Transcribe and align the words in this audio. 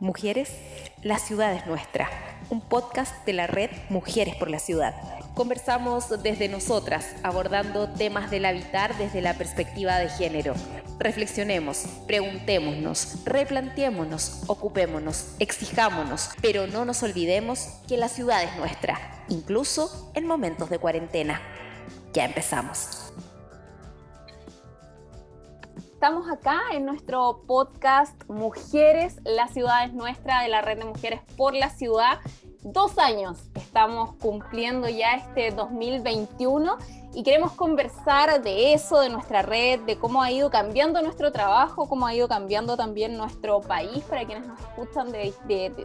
Mujeres, 0.00 0.50
la 1.02 1.18
ciudad 1.18 1.54
es 1.54 1.66
nuestra. 1.66 2.10
Un 2.50 2.60
podcast 2.60 3.24
de 3.24 3.32
la 3.32 3.46
red 3.46 3.70
Mujeres 3.88 4.34
por 4.36 4.50
la 4.50 4.58
Ciudad. 4.58 4.94
Conversamos 5.34 6.22
desde 6.22 6.48
nosotras, 6.48 7.14
abordando 7.22 7.88
temas 7.88 8.30
del 8.30 8.44
habitar 8.44 8.96
desde 8.98 9.22
la 9.22 9.34
perspectiva 9.34 9.98
de 9.98 10.08
género. 10.08 10.54
Reflexionemos, 10.98 11.84
preguntémonos, 12.06 13.24
replanteémonos, 13.24 14.42
ocupémonos, 14.46 15.34
exijámonos, 15.38 16.30
pero 16.40 16.66
no 16.66 16.84
nos 16.84 17.02
olvidemos 17.02 17.68
que 17.88 17.96
la 17.96 18.08
ciudad 18.08 18.42
es 18.42 18.56
nuestra, 18.56 19.24
incluso 19.28 20.10
en 20.14 20.26
momentos 20.26 20.68
de 20.68 20.78
cuarentena. 20.78 21.40
Ya 22.12 22.24
empezamos. 22.24 23.12
Estamos 26.02 26.28
acá 26.28 26.60
en 26.72 26.84
nuestro 26.84 27.44
podcast 27.46 28.28
Mujeres, 28.28 29.20
la 29.24 29.46
ciudad 29.46 29.84
es 29.84 29.92
nuestra, 29.92 30.42
de 30.42 30.48
la 30.48 30.60
Red 30.60 30.78
de 30.78 30.84
Mujeres 30.86 31.20
por 31.36 31.54
la 31.54 31.70
Ciudad. 31.70 32.18
Dos 32.64 32.98
años 32.98 33.38
estamos 33.72 34.10
cumpliendo 34.20 34.86
ya 34.86 35.14
este 35.14 35.50
2021 35.50 36.76
y 37.14 37.22
queremos 37.22 37.52
conversar 37.52 38.42
de 38.42 38.74
eso, 38.74 39.00
de 39.00 39.08
nuestra 39.08 39.40
red, 39.40 39.80
de 39.80 39.96
cómo 39.96 40.22
ha 40.22 40.30
ido 40.30 40.50
cambiando 40.50 41.00
nuestro 41.00 41.32
trabajo, 41.32 41.88
cómo 41.88 42.06
ha 42.06 42.14
ido 42.14 42.28
cambiando 42.28 42.76
también 42.76 43.16
nuestro 43.16 43.62
país 43.62 44.04
para 44.04 44.26
quienes 44.26 44.46
nos 44.46 44.60
escuchan 44.60 45.10
de, 45.10 45.32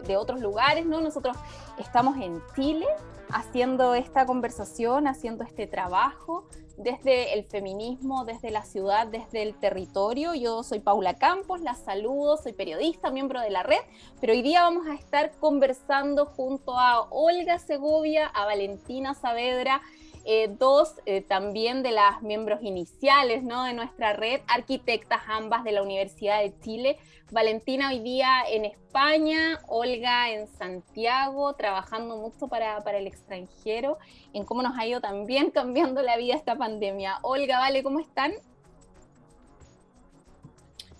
de 0.06 0.16
otros 0.18 0.40
lugares. 0.40 0.84
¿no? 0.84 1.00
Nosotros 1.00 1.34
estamos 1.78 2.18
en 2.18 2.42
Chile 2.54 2.86
haciendo 3.30 3.94
esta 3.94 4.26
conversación, 4.26 5.06
haciendo 5.06 5.42
este 5.42 5.66
trabajo 5.66 6.46
desde 6.78 7.34
el 7.34 7.44
feminismo, 7.44 8.24
desde 8.24 8.50
la 8.50 8.62
ciudad, 8.62 9.06
desde 9.08 9.42
el 9.42 9.54
territorio. 9.54 10.34
Yo 10.34 10.62
soy 10.62 10.78
Paula 10.78 11.14
Campos, 11.14 11.60
la 11.60 11.74
saludo, 11.74 12.36
soy 12.36 12.52
periodista, 12.52 13.10
miembro 13.10 13.40
de 13.40 13.50
la 13.50 13.64
red, 13.64 13.80
pero 14.20 14.32
hoy 14.32 14.42
día 14.42 14.62
vamos 14.62 14.86
a 14.86 14.94
estar 14.94 15.32
conversando 15.38 16.26
junto 16.26 16.78
a 16.78 17.08
Olga 17.10 17.58
Segovia, 17.78 18.26
a 18.26 18.44
Valentina 18.44 19.14
Saavedra, 19.14 19.80
eh, 20.24 20.48
dos 20.58 20.94
eh, 21.06 21.20
también 21.20 21.84
de 21.84 21.92
las 21.92 22.22
miembros 22.22 22.60
iniciales 22.60 23.44
¿no? 23.44 23.62
de 23.62 23.72
nuestra 23.72 24.14
red, 24.14 24.40
arquitectas 24.48 25.20
ambas 25.28 25.62
de 25.62 25.70
la 25.70 25.82
Universidad 25.82 26.40
de 26.40 26.58
Chile. 26.58 26.98
Valentina 27.30 27.90
hoy 27.90 28.00
día 28.00 28.42
en 28.50 28.64
España, 28.64 29.60
Olga 29.68 30.28
en 30.32 30.48
Santiago, 30.48 31.54
trabajando 31.54 32.16
mucho 32.16 32.48
para, 32.48 32.82
para 32.82 32.98
el 32.98 33.06
extranjero, 33.06 33.98
en 34.32 34.44
cómo 34.44 34.62
nos 34.62 34.76
ha 34.76 34.84
ido 34.84 35.00
también 35.00 35.50
cambiando 35.52 36.02
la 36.02 36.16
vida 36.16 36.34
esta 36.34 36.56
pandemia. 36.56 37.20
Olga, 37.22 37.60
Vale, 37.60 37.84
¿cómo 37.84 38.00
están? 38.00 38.32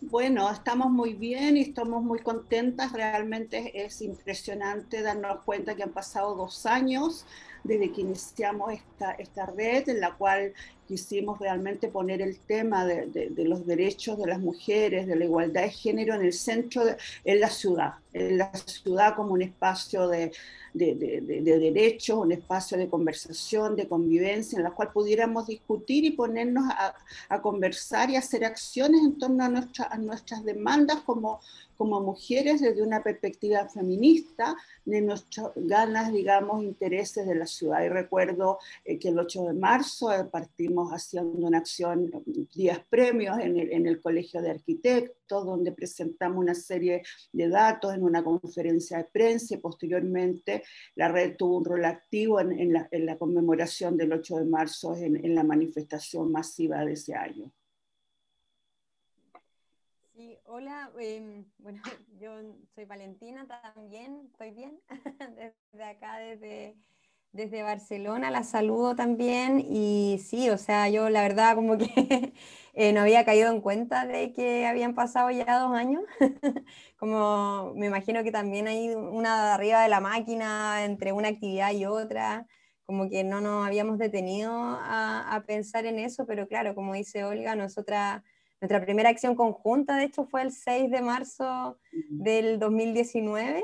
Bueno, 0.00 0.48
estamos 0.50 0.90
muy 0.90 1.14
bien 1.14 1.56
y 1.56 1.62
estamos 1.62 2.02
muy 2.04 2.20
contentas. 2.20 2.92
Realmente 2.92 3.84
es 3.84 4.00
impresionante 4.00 5.02
darnos 5.02 5.42
cuenta 5.44 5.74
que 5.74 5.82
han 5.82 5.92
pasado 5.92 6.36
dos 6.36 6.66
años 6.66 7.26
desde 7.64 7.90
que 7.92 8.02
iniciamos 8.02 8.72
esta, 8.72 9.12
esta 9.12 9.46
red 9.46 9.88
en 9.88 10.00
la 10.00 10.14
cual 10.14 10.54
quisimos 10.88 11.38
realmente 11.38 11.88
poner 11.88 12.22
el 12.22 12.38
tema 12.40 12.86
de, 12.86 13.06
de, 13.06 13.44
los 13.44 13.66
derechos 13.66 14.18
de 14.18 14.26
las 14.26 14.40
mujeres, 14.40 15.06
de 15.06 15.16
la 15.16 15.26
igualdad 15.26 15.62
de 15.62 15.70
género 15.70 16.14
en 16.14 16.22
el 16.22 16.32
centro, 16.32 16.82
de, 16.82 16.96
en 17.24 17.40
la 17.40 17.50
ciudad, 17.50 17.96
en 18.14 18.38
la 18.38 18.50
ciudad 18.54 19.14
como 19.14 19.34
un 19.34 19.42
espacio 19.42 20.08
de, 20.08 20.32
derechos, 20.72 22.18
un 22.18 22.32
espacio 22.32 22.78
de 22.78 22.88
conversación, 22.88 23.76
de 23.76 23.86
convivencia, 23.86 24.56
en 24.56 24.64
la 24.64 24.70
cual 24.70 24.90
pudiéramos 24.92 25.46
discutir 25.46 26.04
y 26.04 26.12
ponernos 26.12 26.64
a, 26.70 26.94
a 27.28 27.42
conversar 27.42 28.08
y 28.08 28.16
hacer 28.16 28.44
acciones 28.44 29.02
en 29.02 29.18
torno 29.18 29.44
a, 29.44 29.48
nuestra, 29.48 29.88
a 29.90 29.98
nuestras 29.98 30.42
demandas 30.44 31.00
como, 31.02 31.40
como 31.76 32.00
mujeres 32.00 32.60
desde 32.60 32.82
una 32.82 33.02
perspectiva 33.02 33.68
feminista 33.68 34.56
de 34.84 35.00
nuestras 35.00 35.50
ganas, 35.54 36.12
digamos, 36.12 36.62
intereses 36.64 37.26
de 37.26 37.34
la 37.34 37.46
ciudad. 37.46 37.84
Y 37.84 37.88
recuerdo 37.88 38.58
eh, 38.84 38.98
que 38.98 39.08
el 39.08 39.18
8 39.18 39.44
de 39.44 39.54
marzo 39.54 40.12
eh, 40.12 40.24
partimos 40.24 40.77
haciendo 40.86 41.46
una 41.46 41.58
acción, 41.58 42.10
días 42.54 42.80
premios 42.88 43.38
en 43.38 43.58
el, 43.58 43.72
en 43.72 43.86
el 43.86 44.00
Colegio 44.00 44.40
de 44.40 44.50
Arquitectos, 44.50 45.44
donde 45.44 45.72
presentamos 45.72 46.38
una 46.38 46.54
serie 46.54 47.02
de 47.32 47.48
datos 47.48 47.94
en 47.94 48.02
una 48.02 48.22
conferencia 48.22 48.98
de 48.98 49.04
prensa 49.04 49.54
y 49.54 49.58
posteriormente 49.58 50.62
la 50.94 51.08
red 51.08 51.36
tuvo 51.36 51.58
un 51.58 51.64
rol 51.64 51.84
activo 51.84 52.40
en, 52.40 52.72
la, 52.72 52.88
en 52.90 53.06
la, 53.06 53.18
conmemoración 53.18 53.96
del 53.96 54.12
8 54.12 54.36
de 54.36 54.44
marzo 54.44 54.94
en, 54.96 55.34
la 55.34 55.42
manifestación 55.42 56.30
masiva 56.30 56.84
de 56.84 56.92
ese 56.92 57.14
año. 57.14 57.52
Sí, 60.14 60.36
hola, 60.44 60.90
eh, 60.98 61.44
bueno, 61.58 61.80
yo 62.20 62.32
soy 62.74 62.84
Valentina 62.84 63.46
también, 63.74 64.28
estoy 64.32 64.50
bien, 64.50 64.80
desde 65.72 65.84
acá, 65.84 66.18
desde, 66.18 66.76
desde 67.32 67.62
Barcelona, 67.62 68.30
la 68.30 68.42
saludo 68.42 68.96
también 68.96 69.60
y 69.60 70.18
sí, 70.24 70.50
o 70.50 70.58
sea, 70.58 70.88
yo 70.88 71.08
la 71.10 71.22
verdad 71.22 71.54
como 71.54 71.76
que 71.78 71.86
eh, 72.74 72.92
no 72.92 73.02
había 73.02 73.24
caído 73.24 73.52
en 73.52 73.60
cuenta 73.60 74.06
de 74.06 74.32
que 74.32 74.66
habían 74.66 74.94
pasado 74.94 75.30
ya 75.30 75.58
dos 75.58 75.74
años, 75.74 76.02
como 76.98 77.72
me 77.76 77.86
imagino 77.86 78.24
que 78.24 78.32
también 78.32 78.66
hay 78.66 78.88
una 78.94 79.44
de 79.44 79.50
arriba 79.52 79.82
de 79.82 79.88
la 79.88 80.00
máquina 80.00 80.84
entre 80.84 81.12
una 81.12 81.28
actividad 81.28 81.72
y 81.72 81.84
otra, 81.86 82.46
como 82.84 83.08
que 83.10 83.22
no 83.24 83.40
nos 83.40 83.66
habíamos 83.66 83.98
detenido 83.98 84.52
a, 84.52 85.34
a 85.34 85.42
pensar 85.44 85.84
en 85.86 85.98
eso, 85.98 86.26
pero 86.26 86.48
claro, 86.48 86.74
como 86.74 86.94
dice 86.94 87.24
Olga, 87.24 87.54
nosotras 87.54 88.22
nuestra 88.60 88.80
primera 88.84 89.10
acción 89.10 89.36
conjunta, 89.36 89.96
de 89.96 90.04
hecho, 90.04 90.24
fue 90.24 90.42
el 90.42 90.50
6 90.50 90.90
de 90.90 91.00
marzo 91.00 91.78
del 91.92 92.58
2019, 92.58 93.62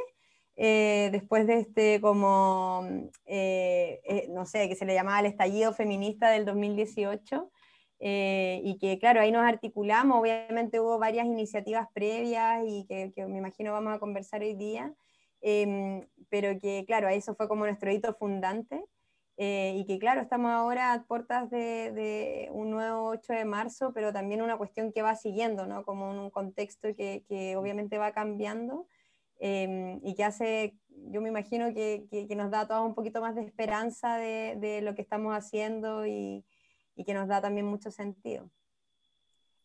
eh, 0.56 1.08
después 1.12 1.46
de 1.46 1.58
este 1.60 2.00
como, 2.00 2.86
eh, 3.26 4.00
eh, 4.04 4.26
no 4.30 4.46
sé, 4.46 4.68
que 4.68 4.76
se 4.76 4.84
le 4.84 4.94
llamaba 4.94 5.20
el 5.20 5.26
estallido 5.26 5.72
feminista 5.72 6.30
del 6.30 6.44
2018. 6.44 7.50
y 8.00 8.76
que 8.80 8.98
claro, 8.98 9.20
ahí 9.20 9.32
nos 9.32 9.44
articulamos, 9.44 10.20
obviamente 10.20 10.80
hubo 10.80 10.98
varias 10.98 11.26
iniciativas 11.26 11.88
previas 11.94 12.62
y 12.66 12.84
que, 12.86 13.12
que 13.14 13.26
me 13.26 13.38
imagino 13.38 13.72
vamos 13.72 13.94
a 13.94 13.98
conversar 13.98 14.42
hoy 14.42 14.54
día, 14.54 14.94
em, 15.40 16.06
pero 16.28 16.58
que 16.60 16.84
claro, 16.86 17.08
eso 17.08 17.34
fue 17.34 17.48
como 17.48 17.64
nuestro 17.64 17.90
hito 17.92 18.14
fundante. 18.14 18.84
Eh, 19.36 19.74
y 19.76 19.84
que 19.86 19.98
claro, 19.98 20.20
estamos 20.20 20.52
ahora 20.52 20.92
a 20.92 21.04
puertas 21.04 21.50
de, 21.50 21.90
de, 21.92 22.48
un 22.52 22.70
nuevo 22.70 23.08
8 23.08 23.32
de 23.32 23.44
marzo, 23.44 23.92
pero 23.92 24.12
también 24.12 24.42
una 24.42 24.56
cuestión 24.56 24.92
que 24.92 25.02
va 25.02 25.16
siguiendo, 25.16 25.66
¿no? 25.66 25.84
Como 25.84 26.08
un 26.10 26.30
contexto 26.30 26.94
que, 26.94 27.24
que 27.28 27.56
obviamente 27.56 27.98
va 27.98 28.12
cambiando 28.12 28.86
eh, 29.40 29.98
y 30.02 30.14
que 30.14 30.24
hace, 30.24 30.76
yo 30.88 31.20
me 31.20 31.28
imagino 31.28 31.72
que, 31.74 32.06
que, 32.10 32.26
que, 32.26 32.36
nos 32.36 32.50
da 32.50 32.60
a 32.60 32.68
todos 32.68 32.86
un 32.86 32.94
poquito 32.94 33.20
más 33.20 33.34
de 33.34 33.42
esperanza 33.42 34.16
de, 34.16 34.56
de 34.58 34.82
lo 34.82 34.94
que 34.94 35.02
estamos 35.02 35.34
haciendo 35.34 36.06
y, 36.06 36.44
y, 36.96 37.04
que 37.04 37.14
nos 37.14 37.28
da 37.28 37.40
también 37.40 37.66
mucho 37.66 37.90
sentido. 37.90 38.50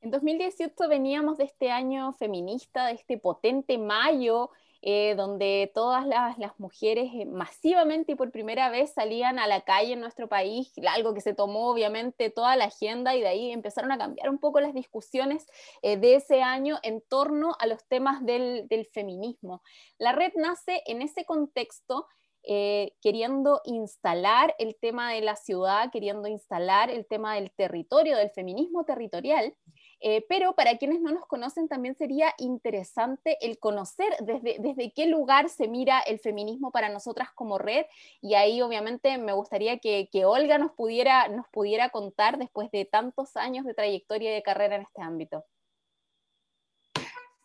En 0.01 0.11
2018 0.11 0.87
veníamos 0.87 1.37
de 1.37 1.43
este 1.45 1.71
año 1.71 2.13
feminista, 2.13 2.87
de 2.87 2.93
este 2.93 3.17
potente 3.17 3.77
mayo 3.77 4.49
eh, 4.81 5.15
donde 5.15 5.71
todas 5.73 6.07
las, 6.07 6.37
las 6.37 6.57
mujeres 6.59 7.11
eh, 7.13 7.25
masivamente 7.25 8.13
y 8.13 8.15
por 8.15 8.31
primera 8.31 8.69
vez 8.69 8.93
salían 8.93 9.37
a 9.37 9.47
la 9.47 9.61
calle 9.61 9.93
en 9.93 9.99
nuestro 9.99 10.29
país, 10.29 10.71
algo 10.87 11.13
que 11.13 11.21
se 11.21 11.33
tomó 11.33 11.69
obviamente 11.69 12.29
toda 12.29 12.55
la 12.55 12.65
agenda 12.65 13.15
y 13.15 13.21
de 13.21 13.27
ahí 13.27 13.51
empezaron 13.51 13.91
a 13.91 13.97
cambiar 13.97 14.29
un 14.29 14.37
poco 14.37 14.59
las 14.61 14.73
discusiones 14.73 15.45
eh, 15.81 15.97
de 15.97 16.15
ese 16.15 16.41
año 16.41 16.77
en 16.83 17.01
torno 17.01 17.55
a 17.59 17.67
los 17.67 17.85
temas 17.87 18.25
del, 18.25 18.67
del 18.69 18.85
feminismo. 18.85 19.61
La 19.97 20.13
red 20.13 20.31
nace 20.35 20.81
en 20.85 21.01
ese 21.01 21.25
contexto 21.25 22.07
eh, 22.43 22.93
queriendo 23.01 23.61
instalar 23.65 24.55
el 24.59 24.75
tema 24.75 25.11
de 25.11 25.21
la 25.21 25.35
ciudad, 25.35 25.91
queriendo 25.91 26.27
instalar 26.29 26.89
el 26.89 27.05
tema 27.05 27.35
del 27.35 27.51
territorio, 27.51 28.15
del 28.15 28.29
feminismo 28.29 28.85
territorial, 28.85 29.53
eh, 30.01 30.25
pero 30.29 30.53
para 30.53 30.77
quienes 30.77 31.01
no 31.01 31.11
nos 31.11 31.25
conocen 31.25 31.67
también 31.67 31.95
sería 31.95 32.33
interesante 32.37 33.37
el 33.41 33.59
conocer 33.59 34.07
desde, 34.21 34.57
desde 34.59 34.91
qué 34.91 35.07
lugar 35.07 35.49
se 35.49 35.67
mira 35.67 35.99
el 35.99 36.19
feminismo 36.19 36.71
para 36.71 36.89
nosotras 36.89 37.29
como 37.35 37.57
red 37.57 37.85
y 38.21 38.35
ahí 38.35 38.61
obviamente 38.61 39.17
me 39.17 39.33
gustaría 39.33 39.79
que, 39.79 40.09
que 40.11 40.25
Olga 40.25 40.57
nos 40.57 40.71
pudiera, 40.71 41.27
nos 41.27 41.47
pudiera 41.49 41.89
contar 41.89 42.37
después 42.37 42.71
de 42.71 42.85
tantos 42.85 43.35
años 43.35 43.65
de 43.65 43.73
trayectoria 43.73 44.31
y 44.31 44.35
de 44.35 44.43
carrera 44.43 44.75
en 44.75 44.83
este 44.83 45.01
ámbito. 45.01 45.43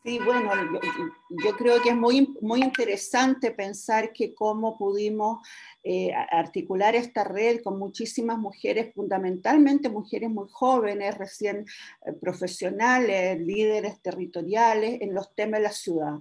Sí, 0.04 0.18
bueno, 0.18 0.50
yo, 1.30 1.56
creo 1.56 1.80
que 1.80 1.88
es 1.88 1.96
muy, 1.96 2.36
muy 2.42 2.62
interesante 2.62 3.52
pensar 3.52 4.12
que 4.12 4.34
cómo 4.34 4.76
pudimos 4.76 5.38
eh, 5.82 6.12
articular 6.30 6.94
esta 6.94 7.24
red 7.24 7.62
con 7.62 7.78
muchísimas 7.78 8.36
mujeres, 8.36 8.92
fundamentalmente 8.94 9.88
mujeres 9.88 10.28
muy 10.28 10.46
jóvenes, 10.50 11.16
recién 11.16 11.64
eh, 12.04 12.12
profesionales, 12.20 13.40
líderes 13.40 14.02
territoriales 14.02 15.00
en 15.00 15.14
los 15.14 15.34
temas 15.34 15.60
de 15.60 15.64
la 15.64 15.72
ciudad. 15.72 16.12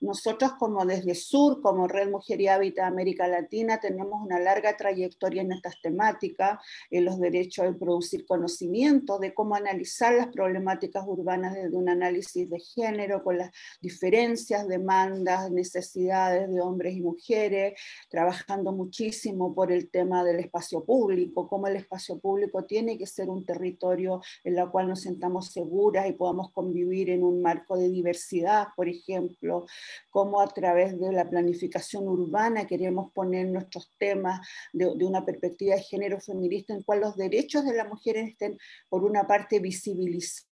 Nosotros 0.00 0.52
como 0.58 0.84
desde 0.84 1.14
Sur, 1.14 1.60
como 1.60 1.86
Red 1.86 2.10
Mujer 2.10 2.40
y 2.40 2.48
Hábitat 2.48 2.86
América 2.86 3.28
Latina, 3.28 3.78
tenemos 3.80 4.24
una 4.24 4.40
larga 4.40 4.76
trayectoria 4.76 5.42
en 5.42 5.52
estas 5.52 5.80
temáticas, 5.82 6.58
en 6.90 7.04
los 7.04 7.18
derechos 7.18 7.66
de 7.66 7.74
producir 7.74 8.26
conocimiento, 8.26 9.18
de 9.18 9.34
cómo 9.34 9.54
analizar 9.54 10.14
las 10.14 10.28
problemáticas 10.28 11.04
urbanas 11.06 11.54
desde 11.54 11.76
un 11.76 11.88
análisis 11.88 12.48
de 12.48 12.58
género, 12.60 13.22
con 13.22 13.38
las 13.38 13.50
diferencias, 13.80 14.66
demandas, 14.66 15.50
necesidades 15.50 16.50
de 16.50 16.60
hombres 16.60 16.96
y 16.96 17.00
mujeres, 17.00 17.78
trabajando 18.08 18.72
muchísimo 18.72 19.54
por 19.54 19.70
el 19.70 19.90
tema 19.90 20.24
del 20.24 20.40
espacio 20.40 20.84
público, 20.84 21.48
cómo 21.48 21.66
el 21.66 21.76
espacio 21.76 22.18
público 22.18 22.64
tiene 22.64 22.96
que 22.96 23.06
ser 23.06 23.28
un 23.28 23.44
territorio 23.44 24.22
en 24.44 24.58
el 24.58 24.70
cual 24.70 24.88
nos 24.88 25.02
sentamos 25.02 25.52
seguras 25.52 26.08
y 26.08 26.12
podamos 26.12 26.50
convivir 26.52 27.10
en 27.10 27.22
un 27.22 27.42
marco 27.42 27.76
de 27.76 27.88
diversidad, 27.88 28.68
por 28.76 28.88
ejemplo, 28.88 29.66
cómo 30.10 30.40
a 30.40 30.48
través 30.48 30.98
de 30.98 31.12
la 31.12 31.28
planificación 31.28 32.08
urbana 32.08 32.66
queremos 32.66 33.12
poner 33.12 33.48
nuestros 33.48 33.92
temas 33.98 34.40
de, 34.72 34.86
una 34.86 35.24
perspectiva 35.24 35.76
de 35.76 35.82
género 35.82 36.20
feminista 36.20 36.74
en 36.74 36.82
cual 36.82 37.00
los 37.00 37.16
derechos 37.16 37.64
de 37.64 37.76
las 37.76 37.88
mujeres 37.88 38.28
estén, 38.28 38.58
por 38.88 39.04
una 39.04 39.26
parte, 39.26 39.60
visibilizados 39.60 40.49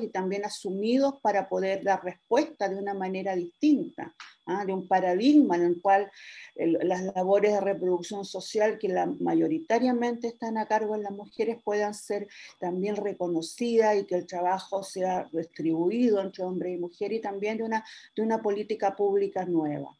y 0.00 0.08
también 0.08 0.46
asumidos 0.46 1.20
para 1.20 1.46
poder 1.46 1.84
dar 1.84 2.02
respuesta 2.02 2.66
de 2.66 2.76
una 2.76 2.94
manera 2.94 3.36
distinta, 3.36 4.14
¿ah? 4.46 4.64
de 4.64 4.72
un 4.72 4.88
paradigma 4.88 5.56
en 5.56 5.62
el 5.62 5.82
cual 5.82 6.10
las 6.56 7.14
labores 7.14 7.52
de 7.52 7.60
reproducción 7.60 8.24
social 8.24 8.78
que 8.78 8.88
la, 8.88 9.04
mayoritariamente 9.20 10.28
están 10.28 10.56
a 10.56 10.66
cargo 10.66 10.96
de 10.96 11.02
las 11.02 11.12
mujeres 11.12 11.58
puedan 11.62 11.92
ser 11.92 12.26
también 12.58 12.96
reconocidas 12.96 13.98
y 13.98 14.06
que 14.06 14.14
el 14.14 14.26
trabajo 14.26 14.82
sea 14.82 15.28
distribuido 15.30 16.22
entre 16.22 16.44
hombres 16.44 16.78
y 16.78 16.80
mujeres 16.80 17.18
y 17.18 17.20
también 17.20 17.58
de 17.58 17.64
una, 17.64 17.84
de 18.16 18.22
una 18.22 18.40
política 18.40 18.96
pública 18.96 19.44
nueva. 19.44 19.99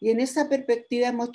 Y 0.00 0.10
en 0.10 0.20
esa 0.20 0.48
perspectiva 0.48 1.08
hemos, 1.08 1.30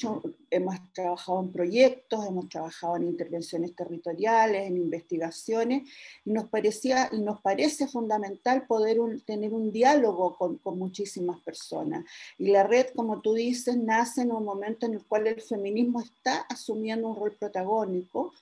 hemos 0.50 0.76
trabajado 0.94 1.42
en 1.42 1.52
proyectos, 1.52 2.26
hemos 2.26 2.50
trabajado 2.50 2.96
en 2.98 3.04
intervenciones 3.04 3.76
territoriales, 3.76 4.68
en 4.68 4.78
investigaciones, 4.78 5.90
y 6.26 6.32
nos, 6.32 6.50
parecía, 6.50 7.10
y 7.12 7.22
nos 7.22 7.42
parece 7.42 7.88
fundamental 7.88 8.66
poder 8.68 8.98
tener 9.26 9.54
un 9.54 9.72
diálogo 9.72 10.36
con, 10.38 10.58
con 10.58 10.78
muchísimas 10.78 11.40
personas. 11.42 12.06
Y 12.38 12.52
la 12.52 12.64
red, 12.64 12.88
como 12.96 13.22
tú 13.22 13.34
dices, 13.34 13.78
nace 13.78 14.22
en 14.22 14.32
un 14.32 14.46
momento 14.46 14.86
en 14.86 14.94
el 14.94 15.06
cual 15.06 15.28
el 15.28 15.42
feminismo 15.42 16.02
está 16.02 16.42
asumiendo 16.50 17.10
un 17.10 17.16
rol 17.16 17.36
protagónico 17.40 18.34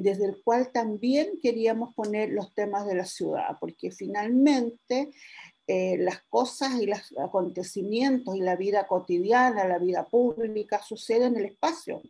desde 0.00 0.26
el 0.26 0.42
cual 0.42 0.70
también 0.72 1.38
queríamos 1.42 1.94
poner 1.94 2.30
los 2.30 2.52
temas 2.54 2.86
de 2.86 2.96
la 2.96 3.04
ciudad, 3.04 3.56
porque 3.60 3.90
finalmente 3.90 5.10
eh, 5.66 5.96
las 5.98 6.22
cosas 6.28 6.74
y 6.80 6.86
los 6.86 7.00
acontecimientos 7.18 8.36
y 8.36 8.40
la 8.40 8.54
vida 8.56 8.86
cotidiana, 8.86 9.66
la 9.66 9.78
vida 9.78 10.04
pública, 10.06 10.82
suceden 10.82 11.34
en 11.34 11.40
el 11.40 11.46
espacio, 11.52 12.02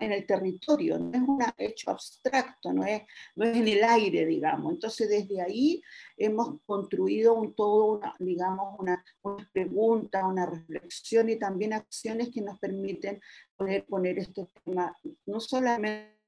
en 0.00 0.12
el 0.12 0.26
territorio, 0.26 0.98
no 0.98 1.10
es 1.12 1.20
un 1.20 1.42
hecho 1.58 1.90
abstracto, 1.90 2.72
no 2.72 2.84
es, 2.84 3.02
no 3.34 3.44
es 3.44 3.56
en 3.56 3.68
el 3.68 3.84
aire, 3.84 4.24
digamos. 4.24 4.72
Entonces, 4.72 5.08
desde 5.08 5.42
ahí 5.42 5.82
hemos 6.16 6.60
construido 6.64 7.34
un 7.34 7.54
todo, 7.54 7.98
una, 7.98 8.14
digamos, 8.18 8.78
una, 8.78 9.04
una 9.22 9.50
pregunta, 9.52 10.26
una 10.26 10.46
reflexión 10.46 11.28
y 11.28 11.36
también 11.36 11.72
acciones 11.72 12.30
que 12.32 12.40
nos 12.40 12.58
permiten 12.58 13.20
poder 13.56 13.84
poner 13.86 14.18
este 14.18 14.48
tema 14.64 14.96
no 15.26 15.40
solamente 15.40 16.21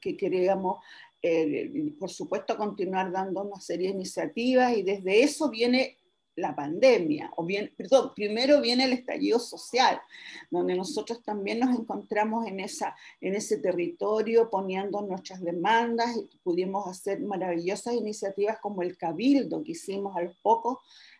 que 0.00 0.16
queríamos, 0.16 0.82
eh, 1.22 1.92
por 1.98 2.10
supuesto, 2.10 2.56
continuar 2.56 3.10
dando 3.10 3.42
una 3.42 3.60
serie 3.60 3.88
de 3.88 3.94
iniciativas 3.94 4.76
y 4.76 4.82
desde 4.82 5.22
eso 5.22 5.50
viene 5.50 5.98
la 6.38 6.54
pandemia, 6.54 7.32
o 7.36 7.44
bien, 7.44 7.72
perdón, 7.76 8.12
primero 8.14 8.60
viene 8.60 8.84
el 8.84 8.92
estallido 8.92 9.38
social, 9.38 10.00
donde 10.50 10.76
nosotros 10.76 11.22
también 11.22 11.58
nos 11.58 11.78
encontramos 11.78 12.46
en, 12.46 12.60
esa, 12.60 12.94
en 13.20 13.34
ese 13.34 13.58
territorio 13.58 14.48
poniendo 14.48 15.02
nuestras 15.02 15.42
demandas 15.42 16.16
y 16.16 16.38
pudimos 16.38 16.86
hacer 16.86 17.20
maravillosas 17.20 17.94
iniciativas 17.94 18.58
como 18.60 18.82
el 18.82 18.96
cabildo 18.96 19.62
que 19.62 19.72
hicimos 19.72 20.16
a 20.16 20.22
los 20.22 20.36
pocos 20.36 20.78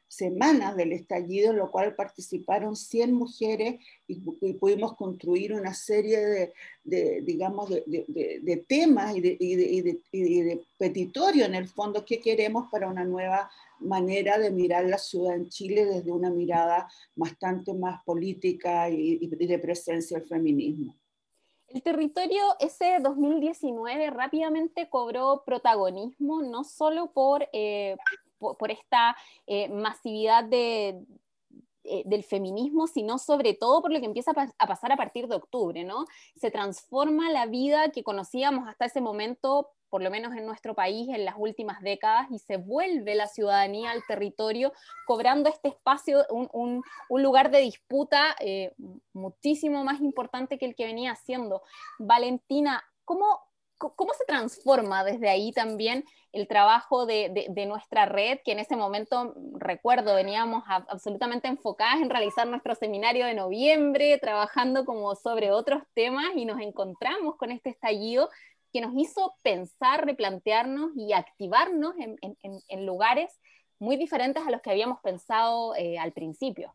semanas 0.09 0.75
del 0.75 0.93
estallido, 0.93 1.51
en 1.51 1.59
lo 1.59 1.71
cual 1.71 1.95
participaron 1.95 2.75
100 2.75 3.13
mujeres 3.13 3.77
y, 4.07 4.21
pudimos 4.55 4.97
construir 4.97 5.53
una 5.53 5.75
serie 5.75 6.53
de, 6.83 7.21
digamos, 7.23 7.69
de, 7.69 8.65
temas 8.67 9.15
y, 9.15 9.21
de, 9.21 10.61
petitorio 10.79 11.45
en 11.45 11.55
el 11.55 11.69
fondo 11.69 12.05
que 12.05 12.21
queremos 12.21 12.69
para 12.71 12.89
una 12.89 13.05
nueva 13.05 13.51
manera 13.81 14.39
de 14.39 14.51
mirar 14.51 14.87
la 14.87 14.99
ciudad 14.99 15.35
en 15.35 15.49
Chile 15.49 15.85
desde 15.85 16.11
una 16.11 16.31
mirada 16.31 16.89
bastante 17.15 17.75
más 17.75 18.03
política 18.05 18.89
y, 18.89 19.27
de 19.29 19.59
presencia 19.59 20.19
del 20.19 20.27
feminismo. 20.27 20.97
El 21.69 21.83
territorio 21.83 22.41
ese 22.61 22.99
2019 23.03 24.09
rápidamente 24.09 24.89
cobró 24.89 25.43
protagonismo, 25.45 26.41
no 26.41 26.65
solo 26.65 27.13
por, 27.13 27.47
eh, 27.53 27.95
por, 28.39 28.71
esta 28.71 29.17
eh, 29.47 29.69
masividad 29.69 30.47
eh, 31.91 32.03
del 32.05 32.23
feminismo, 32.23 32.87
sino 32.87 33.17
sobre 33.19 33.55
todo 33.55 33.81
por 33.81 33.91
lo 33.91 33.99
que 34.01 34.05
empieza 34.05 34.33
a, 34.59 34.67
pasar 34.67 34.93
a 34.93 34.97
partir 34.97 35.27
de 35.27 35.37
octubre, 35.37 35.85
¿no? 35.85 36.05
Se 36.37 36.51
transforma 36.51 37.31
la 37.31 37.47
vida 37.47 37.91
que 37.91 38.03
conocíamos 38.03 38.69
hasta 38.69 38.85
ese 38.85 39.01
momento, 39.01 39.71
por 39.89 40.03
lo 40.03 40.11
menos 40.11 40.35
en 40.37 40.45
nuestro 40.45 40.75
país, 40.75 41.09
en 41.09 41.25
las 41.25 41.37
últimas 41.39 41.81
décadas, 41.81 42.27
y 42.31 42.41
se 42.41 42.59
vuelve 42.59 43.15
la 43.15 43.27
ciudadanía 43.27 43.93
al 43.93 44.05
territorio, 44.07 44.75
cobrando 45.07 45.49
este 45.49 45.69
espacio, 45.69 46.27
un, 46.29 46.83
lugar 47.09 47.51
de 47.51 47.61
disputa 47.61 48.37
eh, 48.41 48.75
muchísimo 49.15 49.83
más 49.83 50.03
importante 50.03 50.59
que 50.59 50.67
el 50.67 50.75
que 50.75 50.85
venía 50.85 51.15
siendo. 51.15 51.63
Valentina, 51.99 52.85
¿cómo, 53.07 53.48
¿Cómo 53.79 54.13
se 54.15 54.25
transforma 54.25 55.05
desde 55.05 55.29
ahí 55.29 55.53
también 55.53 56.05
el 56.33 56.49
trabajo 56.49 57.07
de, 57.07 57.65
nuestra 57.67 58.07
red, 58.07 58.39
que 58.45 58.53
en 58.53 58.59
ese 58.59 58.77
momento, 58.77 59.35
recuerdo, 59.55 60.15
veníamos 60.15 60.65
absolutamente 60.67 61.49
enfocadas 61.49 62.03
en 62.03 62.11
realizar 62.11 62.47
nuestro 62.47 62.75
seminario 62.75 63.25
de 63.25 63.35
noviembre, 63.35 64.19
trabajando 64.19 64.85
como 64.85 65.15
sobre 65.15 65.53
otros 65.53 65.83
temas 65.95 66.27
y 66.35 66.45
nos 66.45 66.61
encontramos 66.61 67.37
con 67.37 67.53
este 67.53 67.71
estallido 67.71 68.29
que 68.73 68.81
nos 68.81 68.93
hizo 68.97 69.35
pensar, 69.43 70.05
replantearnos 70.05 70.91
y 70.97 71.13
activarnos 71.13 71.95
en, 71.99 72.87
lugares 72.87 73.39
muy 73.79 73.97
diferentes 73.97 74.45
a 74.47 74.51
los 74.51 74.61
que 74.61 74.71
habíamos 74.71 75.01
pensado 75.01 75.75
eh, 75.77 75.99
al 75.99 76.13
principio? 76.13 76.75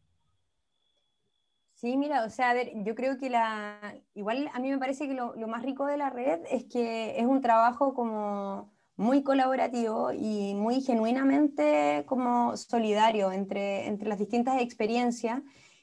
Sí, 1.84 1.98
mira, 1.98 2.24
o 2.24 2.30
sea, 2.30 2.52
a 2.52 2.54
ver, 2.54 2.72
yo 2.86 2.96
creo 2.96 3.18
que 3.18 3.30
la, 3.30 3.78
igual 4.14 4.50
a 4.54 4.60
mí 4.62 4.72
me 4.72 4.78
parece 4.78 5.06
que 5.06 5.14
lo, 5.14 5.36
más 5.50 5.64
rico 5.64 5.86
de 5.86 5.98
la 5.98 6.10
red 6.10 6.40
es 6.50 6.64
que 6.64 7.20
es 7.20 7.26
un 7.26 7.42
trabajo 7.42 7.94
como 7.94 8.72
muy 8.96 9.22
colaborativo 9.22 10.14
y 10.14 10.56
muy 10.56 10.80
genuinamente 10.80 12.06
como 12.08 12.56
solidario 12.56 13.34
entre, 13.34 13.88
entre 13.88 14.08
las 14.08 14.18
distintas 14.18 14.62
experiencias. 14.62 15.42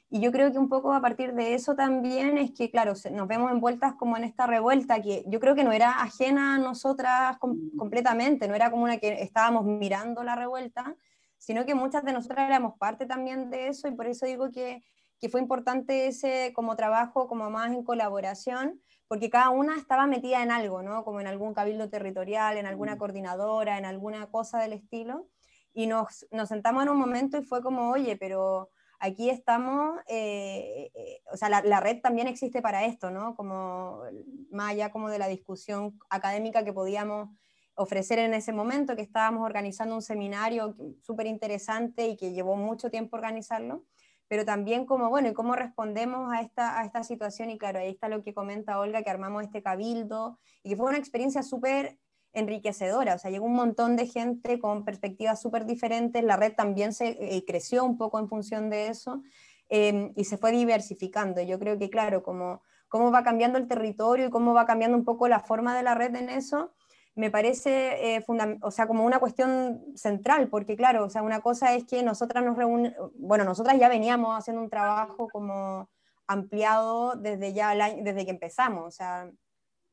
Y 0.09 0.21
yo 0.21 0.31
creo 0.31 0.51
que 0.51 0.57
un 0.57 0.69
poco 0.69 0.91
a 0.91 1.01
partir 1.01 1.35
de 1.35 1.53
eso 1.53 1.75
también 1.75 2.39
es 2.39 2.49
que, 2.49 2.71
claro, 2.71 2.93
nos 3.11 3.27
vemos 3.27 3.51
envueltas 3.51 3.93
como 3.93 4.17
en 4.17 4.23
esta 4.23 4.47
revuelta 4.47 5.03
que 5.03 5.23
yo 5.27 5.39
creo 5.39 5.53
que 5.53 5.63
no 5.63 5.71
era 5.71 6.01
ajena 6.01 6.55
a 6.55 6.57
nosotras 6.57 7.37
completamente, 7.77 8.47
no 8.47 8.55
era 8.55 8.71
como 8.71 8.85
una 8.85 8.97
que 8.97 9.21
estábamos 9.21 9.65
mirando 9.65 10.23
la 10.23 10.35
revuelta, 10.35 10.95
sino 11.37 11.63
que 11.63 11.75
muchas 11.75 12.03
de 12.03 12.13
nosotras 12.13 12.47
éramos 12.47 12.75
parte 12.79 13.05
también 13.05 13.51
de 13.51 13.67
eso 13.67 13.87
y 13.87 13.91
por 13.91 14.07
eso 14.07 14.25
digo 14.25 14.49
que 14.49 14.81
que 15.21 15.29
fue 15.29 15.39
importante 15.39 16.07
ese 16.07 16.51
como 16.53 16.75
trabajo 16.75 17.27
como 17.27 17.49
más 17.51 17.71
en 17.71 17.83
colaboración, 17.83 18.81
porque 19.07 19.29
cada 19.29 19.51
una 19.51 19.77
estaba 19.77 20.07
metida 20.07 20.41
en 20.41 20.49
algo, 20.49 20.81
¿no? 20.81 21.03
Como 21.03 21.21
en 21.21 21.27
algún 21.27 21.53
cabildo 21.53 21.89
territorial, 21.89 22.57
en 22.57 22.65
alguna 22.65 22.95
mm. 22.95 22.97
coordinadora, 22.97 23.77
en 23.77 23.85
alguna 23.85 24.31
cosa 24.31 24.59
del 24.59 24.73
estilo, 24.73 25.27
y 25.73 25.85
nos, 25.85 26.25
nos 26.31 26.49
sentamos 26.49 26.83
en 26.83 26.89
un 26.89 26.97
momento 26.97 27.37
y 27.37 27.43
fue 27.43 27.61
como, 27.61 27.91
oye, 27.91 28.17
pero 28.17 28.71
aquí 28.99 29.29
estamos, 29.29 29.99
eh, 30.07 30.91
eh, 30.95 31.21
o 31.31 31.37
sea, 31.37 31.49
la, 31.49 31.61
la, 31.61 31.79
red 31.79 32.01
también 32.01 32.27
existe 32.27 32.61
para 32.61 32.85
esto, 32.85 33.11
¿no? 33.11 33.35
Como 33.35 34.01
más 34.49 34.71
allá 34.71 34.91
como 34.91 35.09
de 35.09 35.19
la 35.19 35.27
discusión 35.27 35.99
académica 36.09 36.65
que 36.65 36.73
podíamos 36.73 37.29
ofrecer 37.75 38.19
en 38.19 38.33
ese 38.33 38.53
momento, 38.53 38.95
que 38.95 39.01
estábamos 39.01 39.45
organizando 39.45 39.95
un 39.95 40.01
seminario 40.01 40.75
súper 41.01 41.27
interesante 41.27 42.07
y 42.07 42.17
que 42.17 42.31
llevó 42.31 42.55
mucho 42.55 42.89
tiempo 42.89 43.17
organizarlo, 43.17 43.85
pero 44.31 44.45
también 44.45 44.85
como, 44.85 45.09
bueno, 45.09 45.27
y 45.27 45.33
cómo 45.33 45.55
respondemos 45.55 46.31
a 46.31 46.39
esta, 46.39 46.79
a 46.79 46.85
esta 46.85 47.03
situación, 47.03 47.49
y 47.49 47.57
claro, 47.57 47.79
ahí 47.79 47.89
está 47.89 48.07
lo 48.07 48.23
que 48.23 48.33
comenta 48.33 48.79
Olga, 48.79 49.03
que 49.03 49.09
armamos 49.09 49.43
este 49.43 49.61
cabildo, 49.61 50.39
y 50.63 50.69
que 50.69 50.77
fue 50.77 50.87
una 50.87 50.97
experiencia 50.97 51.43
súper 51.43 51.99
enriquecedora, 52.31 53.15
o 53.15 53.17
sea, 53.17 53.29
llegó 53.29 53.45
un 53.45 53.55
montón 53.55 53.97
de 53.97 54.07
gente 54.07 54.57
con 54.57 54.85
perspectivas 54.85 55.41
súper 55.41 55.65
diferentes, 55.65 56.23
la 56.23 56.37
red 56.37 56.53
también 56.53 56.93
se 56.93 57.09
eh, 57.09 57.43
creció 57.45 57.83
un 57.83 57.97
poco 57.97 58.19
en 58.19 58.29
función 58.29 58.69
de 58.69 58.87
eso 58.87 59.21
em, 59.67 60.13
y 60.15 60.23
se 60.23 60.37
fue 60.37 60.53
diversificando. 60.53 61.41
Yo 61.41 61.59
creo 61.59 61.77
que, 61.77 61.89
claro, 61.89 62.23
como 62.23 62.61
cómo 62.87 63.11
va 63.11 63.25
cambiando 63.25 63.57
el 63.57 63.67
territorio 63.67 64.27
y 64.27 64.29
cómo 64.29 64.53
va 64.53 64.65
cambiando 64.65 64.95
un 64.95 65.03
poco 65.03 65.27
la 65.27 65.41
forma 65.41 65.75
de 65.75 65.83
la 65.83 65.93
red 65.93 66.15
en 66.15 66.29
eso, 66.29 66.71
me 67.15 67.29
parece, 67.29 68.15
eh, 68.15 68.25
o 68.61 68.71
sea, 68.71 68.87
como 68.87 69.05
una 69.05 69.19
cuestión 69.19 69.83
central, 69.95 70.47
porque 70.49 70.75
claro, 70.75 71.05
o 71.05 71.09
sea, 71.09 71.21
una 71.23 71.41
cosa 71.41 71.73
es 71.75 71.85
que 71.85 72.03
nosotras 72.03 72.43
nos 72.43 72.57
reunimos, 72.57 72.93
bueno, 73.15 73.43
nosotras 73.43 73.77
ya 73.79 73.89
veníamos 73.89 74.37
haciendo 74.37 74.61
un 74.61 74.69
trabajo 74.69 75.27
como 75.29 75.89
ampliado 76.27 77.15
desde 77.15 77.53
ya 77.53 77.75
desde 77.75 78.25
que 78.25 78.31
empezamos, 78.31 78.85
o 78.87 78.91
sea, 78.91 79.29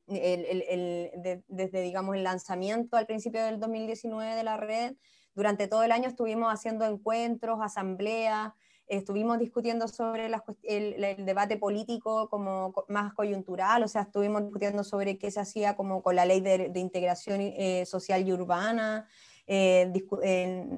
desde, 0.06 1.82
digamos, 1.82 2.16
el 2.16 2.25
lanzamiento 2.25 2.96
al 2.96 3.06
principio 3.06 3.44
del 3.44 3.60
2019 3.60 4.37
de 4.37 4.44
la 4.44 4.56
red, 4.56 4.96
durante 5.34 5.68
todo 5.68 5.82
el 5.82 5.92
año 5.92 6.08
estuvimos 6.08 6.52
haciendo 6.52 6.84
encuentros, 6.84 7.58
asambleas, 7.60 8.52
estuvimos 8.88 9.38
discutiendo 9.38 9.87
sobre 9.87 10.26
el, 10.26 11.25
debate 11.25 11.57
político 11.57 12.28
como 12.28 12.73
más 12.88 13.12
coyuntural, 13.14 13.83
o 13.83 13.88
sea, 13.88 14.02
estuvimos 14.02 14.42
discutiendo 14.42 14.83
sobre 14.83 15.18
qué 15.18 15.30
se 15.30 15.40
hacía 15.40 15.76
como 15.76 16.02
con 16.02 16.16
la 16.16 16.25
ley 16.25 16.40
de, 16.40 16.73
integración 16.75 17.40
eh, 17.40 17.85
social 17.87 18.26
y 18.26 18.33
urbana. 18.33 19.07
Eh, 19.47 19.90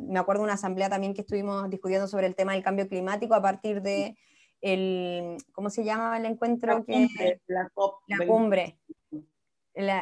me 0.08 0.18
acuerdo 0.18 0.42
de 0.42 0.44
una 0.44 0.54
asamblea 0.54 0.88
también 0.88 1.14
que 1.14 1.22
estuvimos 1.22 1.68
discutiendo 1.70 2.06
sobre 2.06 2.26
el 2.26 2.34
tema 2.34 2.52
del 2.52 2.62
cambio 2.62 2.88
climático 2.88 3.34
a 3.34 3.42
partir 3.42 3.82
de 3.82 4.16
el, 4.60 5.38
¿cómo 5.52 5.70
se 5.70 5.84
llama 5.84 6.18
el 6.18 6.26
encuentro? 6.26 6.78
La 6.78 6.84
cumbre. 6.84 7.40
la, 7.46 7.70
la 8.06 8.26
cumbre. 8.26 8.78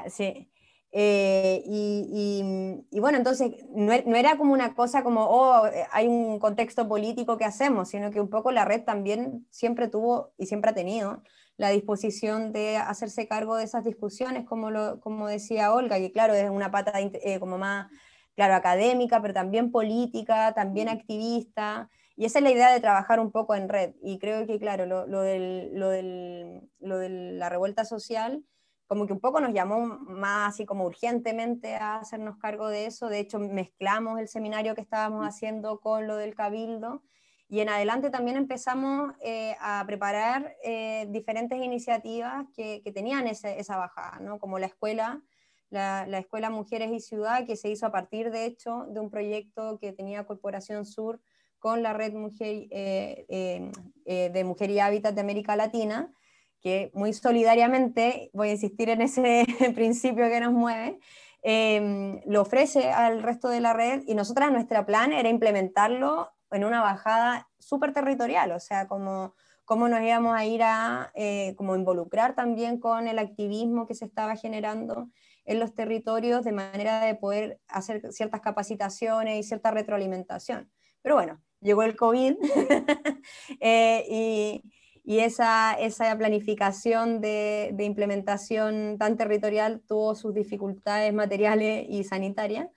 sí. 0.09 0.51
Eh, 0.91 1.63
y, 1.67 3.01
bueno, 3.01 3.19
entonces 3.19 3.53
no, 3.71 3.93
era 3.93 4.39
como 4.39 4.53
una 4.53 4.75
cosa 4.75 5.03
como, 5.03 5.27
oh, 5.27 5.67
eh, 5.67 5.85
hay 5.93 6.07
un 6.09 6.39
contexto 6.39 6.89
político 6.89 7.37
que 7.37 7.45
hacemos, 7.45 7.91
sino 7.91 8.11
que 8.11 8.21
un 8.21 8.31
poco 8.31 8.53
la 8.53 8.65
red 8.65 8.85
también 8.85 9.47
siempre 9.51 9.89
tuvo 9.89 10.33
y 10.39 10.47
siempre 10.47 10.71
ha 10.71 10.75
tenido 10.75 11.23
la 11.57 11.71
disposición 11.71 12.53
de 12.53 12.77
hacerse 12.77 13.27
cargo 13.29 13.57
de 13.57 13.65
esas 13.65 13.85
discusiones, 13.85 14.47
como, 14.47 14.71
lo, 14.71 15.01
como 15.01 15.29
decía 15.29 15.73
Olga, 15.73 15.99
que 15.99 16.13
claro, 16.13 16.35
es 16.35 16.49
una 16.49 16.71
pata 16.71 16.93
eh, 17.01 17.41
como 17.41 17.59
más, 17.59 17.91
claro, 18.37 18.55
académica, 18.55 19.21
pero 19.21 19.35
también 19.35 19.73
política, 19.73 20.53
también 20.55 20.89
activista, 20.89 21.91
y 22.17 22.25
esa 22.25 22.39
es 22.39 22.45
la 22.45 22.51
idea 22.51 22.73
de 22.73 22.81
trabajar 22.81 23.21
un 23.21 23.31
poco 23.31 23.55
en 23.55 23.69
red. 23.69 23.95
Y 24.03 24.19
creo 24.19 24.47
que, 24.47 24.59
claro, 24.59 24.87
lo, 24.87 25.07
lo, 25.07 25.23
del, 25.23 25.71
lo, 25.75 25.89
del, 25.89 26.69
lo 26.81 26.99
de 26.99 27.09
la 27.09 27.49
revuelta 27.49 27.85
social 27.85 28.45
como 28.89 29.07
que 29.07 29.13
un 29.13 29.21
poco 29.21 29.41
nos 29.41 29.53
llamó 29.53 29.87
más 29.87 30.55
así 30.55 30.65
como 30.65 30.87
urgentemente 30.87 31.77
a 31.77 31.97
hacernos 31.97 32.39
cargo 32.39 32.69
de 32.69 32.87
eso. 32.87 33.09
De 33.09 33.21
hecho, 33.21 33.39
mezclamos 33.39 34.19
el 34.19 34.29
seminario 34.29 34.75
que 34.75 34.81
estábamos 34.81 35.27
haciendo 35.27 35.79
con 35.79 36.07
lo 36.07 36.17
del 36.17 36.35
cabildo 36.35 37.03
y 37.51 37.61
en 37.61 37.69
adelante 37.69 38.11
también 38.11 38.39
empezamos 38.39 39.15
eh, 39.21 39.57
a 39.61 39.85
preparar 39.87 40.57
eh, 40.65 41.07
diferentes 41.11 41.63
iniciativas 41.63 42.47
que, 42.57 42.81
que 42.83 42.91
tenían 42.91 43.27
esa 43.27 43.77
bajada, 43.77 44.21
¿no? 44.21 44.39
como 44.39 44.59
la 44.59 44.67
escuela, 44.67 45.23
la, 45.69 46.07
la, 46.07 46.19
Escuela 46.19 46.49
Mujeres 46.49 46.91
y 46.91 47.01
Ciudad, 47.01 47.47
que 47.47 47.57
se 47.57 47.69
hizo 47.69 47.87
a 47.87 47.93
partir, 47.93 48.31
de 48.31 48.47
hecho, 48.47 48.87
de 48.89 49.01
un 49.01 49.11
proyecto 49.11 49.79
que 49.79 49.93
tenía 49.93 50.27
Corporación 50.27 50.87
Sur 50.87 51.21
con 51.59 51.83
la 51.83 51.93
Red 51.93 52.15
Mujer, 52.15 52.69
eh, 52.71 53.71
de 54.05 54.45
Mujer 54.45 54.71
y 54.71 54.81
Hábitat 54.81 55.15
de 55.15 55.21
América 55.21 55.57
Latina, 55.57 56.13
que 56.61 56.91
muy 56.95 57.13
solidariamente, 57.13 58.31
voy 58.33 58.49
a 58.49 58.53
insistir 58.53 58.91
en 58.91 59.03
ese 59.03 59.47
principio 59.75 60.29
que 60.29 60.41
nos 60.41 60.53
mueve, 60.53 60.99
em, 61.43 62.21
lo 62.27 62.43
ofrece 62.43 62.91
al 62.91 63.23
resto 63.23 63.49
de 63.49 63.61
la 63.61 63.73
red 63.73 64.03
y 64.07 64.15
nosotras 64.15 64.51
nuestro 64.51 64.85
plan 64.85 65.13
era 65.13 65.29
implementarlo 65.29 66.31
en 66.51 66.65
una 66.65 66.81
bajada 66.81 67.49
súper 67.59 67.93
territorial, 67.93 68.53
o 68.53 68.61
sea, 68.61 68.89
como 68.89 69.35
cómo 69.69 69.87
nos 69.87 70.01
íbamos 70.01 70.35
a 70.35 70.47
ir 70.47 70.63
a 70.63 71.13
eh, 71.15 71.55
como 71.57 71.77
involucrar 71.77 72.35
también 72.35 72.81
con 72.81 73.07
el 73.07 73.19
activismo 73.19 73.87
que 73.87 73.95
se 73.95 74.07
estaba 74.07 74.35
generando 74.35 75.11
en 75.45 75.61
los 75.61 75.75
territorios 75.75 76.43
de 76.43 76.53
manera 76.53 77.05
de 77.05 77.15
poder 77.15 77.61
hacer 77.69 78.01
ciertas 78.11 78.41
capacitaciones 78.41 79.39
y 79.39 79.43
cierta 79.43 79.71
retroalimentación. 79.71 80.71
Pero 81.03 81.17
bueno, 81.17 81.43
llegó 81.61 81.83
el 81.83 81.97
COVID 81.97 82.37
eh, 83.61 84.05
y, 84.09 84.63
y 85.09 85.21
esa, 85.21 85.73
esa 85.73 86.15
planificación 86.19 87.23
de, 87.23 87.71
de, 87.73 87.85
implementación 87.85 88.99
tan 88.99 89.17
territorial 89.17 89.81
tuvo 89.89 90.15
sus 90.15 90.35
dificultades 90.35 91.15
materiales 91.15 91.87
y 91.89 92.05
sanitarias, 92.05 92.69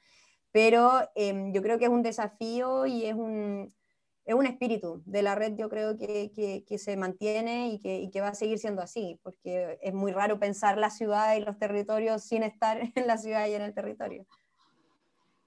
pero 0.50 1.10
em, 1.16 1.52
yo 1.52 1.62
creo 1.62 1.78
que 1.78 1.86
es 1.86 1.92
un 1.92 2.04
desafío 2.04 2.86
y 2.86 3.04
es 3.06 3.16
un, 3.16 3.76
es 4.24 4.34
un 4.34 4.46
espíritu 4.46 5.04
de 5.06 5.24
la 5.24 5.36
red, 5.36 5.56
yo 5.58 5.68
creo 5.68 5.98
que, 5.98 6.32
que, 6.34 6.64
que 6.66 6.78
se 6.78 6.96
mantiene 6.96 7.68
y 7.68 7.80
que, 7.80 8.00
y 8.00 8.10
que 8.10 8.22
va 8.22 8.30
a 8.30 8.34
seguir 8.34 8.60
siendo 8.60 8.82
así, 8.82 9.20
porque 9.24 9.78
es 9.82 9.94
muy 9.94 10.14
raro 10.14 10.40
pensar 10.40 10.78
la 10.78 10.90
ciudad 10.90 11.36
y 11.36 11.42
los 11.42 11.58
territorios 11.60 12.24
sin 12.24 12.44
estar 12.44 12.80
en 12.96 13.08
la 13.08 13.18
ciudad 13.18 13.46
y 13.50 13.56
en 13.56 13.62
el 13.64 13.74
territorio. 13.74 14.26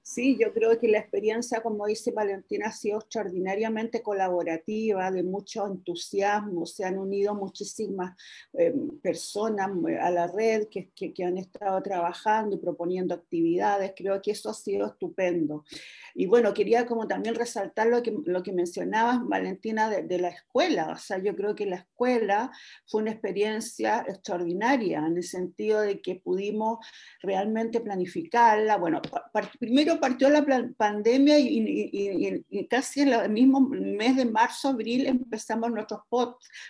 Sí, 0.06 0.36
yo 0.38 0.52
creo 0.52 0.78
que 0.78 0.86
la 0.86 0.98
experiencia, 0.98 1.62
como 1.62 1.86
dice 1.86 2.10
Valentina, 2.10 2.66
ha 2.68 2.72
sido 2.72 2.98
extraordinariamente 2.98 4.02
colaborativa, 4.02 5.10
de 5.10 5.22
mucho 5.22 5.66
entusiasmo. 5.66 6.66
Se 6.66 6.84
han 6.84 6.98
unido 6.98 7.34
muchísimas 7.34 8.14
eh, 8.52 8.74
personas 9.02 9.70
eh, 9.88 9.96
a 9.98 10.10
la 10.10 10.26
red 10.26 10.68
que, 10.68 10.90
que, 10.92 11.24
han 11.24 11.38
estado 11.38 11.82
trabajando 11.82 12.54
y 12.54 12.58
proponiendo 12.58 13.14
actividades. 13.14 13.94
Creo 13.96 14.20
que 14.20 14.32
eso 14.32 14.50
ha 14.50 14.54
sido 14.54 14.88
estupendo. 14.88 15.64
Y 16.14 16.26
bueno, 16.26 16.54
quería 16.54 16.86
como 16.86 17.08
también 17.08 17.34
resaltar 17.34 17.88
lo 17.88 18.02
que, 18.02 18.16
lo 18.24 18.42
que 18.42 18.52
mencionabas, 18.52 19.18
Valentina, 19.26 19.90
de, 19.90 20.02
de 20.02 20.18
la 20.18 20.28
escuela. 20.28 20.90
O 20.90 20.96
sea, 20.96 21.18
yo 21.18 21.34
creo 21.34 21.54
que 21.54 21.66
la 21.66 21.76
escuela 21.76 22.52
fue 22.86 23.02
una 23.02 23.10
experiencia 23.10 24.04
extraordinaria 24.06 24.98
en 24.98 25.16
el 25.16 25.24
sentido 25.24 25.80
de 25.80 26.00
que 26.00 26.16
pudimos 26.16 26.78
realmente 27.20 27.80
planificarla. 27.80 28.76
Bueno, 28.76 29.02
primero 29.58 29.98
partió 30.00 30.28
la 30.30 30.44
pandemia 30.76 31.38
y, 31.38 32.66
casi 32.68 33.00
en 33.00 33.08
el 33.08 33.30
mismo 33.30 33.60
mes 33.60 34.16
de 34.16 34.24
marzo, 34.24 34.68
abril 34.68 35.06
empezamos 35.06 35.70
nuestros 35.70 36.00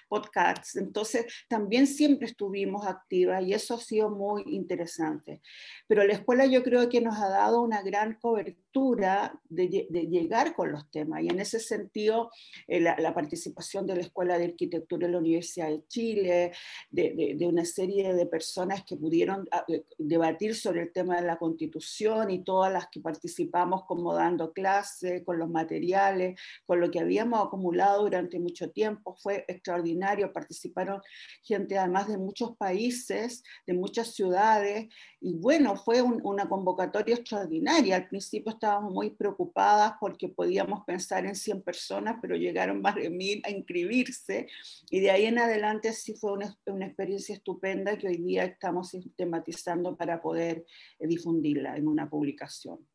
podcasts. 0.08 0.76
Entonces 0.76 1.26
también 1.48 1.86
siempre 1.86 2.26
estuvimos 2.28 2.86
activas 2.86 3.42
y 3.42 3.52
eso 3.52 3.74
ha 3.74 3.80
sido 3.80 4.10
muy 4.10 4.42
interesante. 4.46 5.40
Pero 5.86 6.04
la 6.04 6.14
escuela 6.14 6.46
yo 6.46 6.62
creo 6.62 6.88
que 6.88 7.00
nos 7.00 7.18
ha 7.18 7.28
dado 7.28 7.62
una 7.62 7.82
gran 7.82 8.14
cobertura 8.14 9.33
de, 9.48 9.86
llegar 9.90 10.54
con 10.54 10.72
los 10.72 10.90
temas 10.90 11.22
y 11.22 11.28
en 11.28 11.40
ese 11.40 11.60
sentido 11.60 12.30
eh, 12.66 12.80
la, 12.80 13.14
participación 13.14 13.86
de 13.86 13.96
la 13.96 14.02
Escuela 14.02 14.38
de 14.38 14.46
Arquitectura 14.46 15.06
de 15.06 15.12
la 15.12 15.18
Universidad 15.18 15.68
de 15.68 15.86
Chile, 15.88 16.52
de, 16.90 17.34
de 17.36 17.46
una 17.46 17.64
serie 17.64 18.14
de 18.14 18.26
personas 18.26 18.84
que 18.84 18.96
pudieron 18.96 19.48
ah, 19.52 19.64
eh, 19.68 19.84
debatir 19.98 20.54
sobre 20.54 20.82
el 20.82 20.92
tema 20.92 21.16
de 21.16 21.26
la 21.26 21.36
constitución 21.36 22.30
y 22.30 22.44
todas 22.44 22.72
las 22.72 22.88
que 22.88 23.00
participamos 23.00 23.84
como 23.84 24.14
dando 24.14 24.52
clases, 24.52 25.22
con 25.24 25.38
los 25.38 25.50
materiales, 25.50 26.40
con 26.66 26.80
lo 26.80 26.90
que 26.90 27.00
habíamos 27.00 27.46
acumulado 27.46 28.02
durante 28.02 28.38
mucho 28.38 28.70
tiempo. 28.70 29.14
Fue 29.16 29.44
extraordinario, 29.48 30.32
participaron 30.32 31.00
gente 31.42 31.78
además 31.78 32.08
de 32.08 32.18
muchos 32.18 32.56
países, 32.56 33.42
de 33.66 33.74
muchas 33.74 34.14
ciudades, 34.14 34.88
y 35.20 35.34
bueno, 35.34 35.74
fue 35.76 36.02
una 36.02 36.48
convocatoria 36.48 37.14
extraordinaria. 37.14 37.96
Al 37.96 38.08
principio 38.08 38.52
estábamos 38.52 38.92
muy 38.92 39.10
preocupadas 39.24 39.94
porque 39.98 40.28
podíamos 40.28 40.84
pensar 40.84 41.24
en 41.24 41.34
100 41.34 41.62
personas, 41.62 42.18
pero 42.20 42.36
llegaron 42.36 42.82
más 42.82 42.94
de 42.94 43.08
mil 43.08 43.40
a 43.46 43.50
inscribirse, 43.50 44.48
y 44.90 45.00
de 45.00 45.10
ahí 45.10 45.24
en 45.24 45.38
adelante 45.38 45.94
sí 45.94 46.14
fue 46.14 46.32
una, 46.32 46.54
una 46.66 46.84
experiencia 46.86 47.34
estupenda 47.34 47.96
que 47.96 48.08
hoy 48.08 48.18
día 48.18 48.44
estamos 48.44 48.90
sistematizando 48.90 49.96
para 49.96 50.20
poder 50.20 50.66
eh, 50.98 51.06
difundirla 51.06 51.74
en 51.76 51.88
una 51.88 52.10
publicación. 52.10 52.86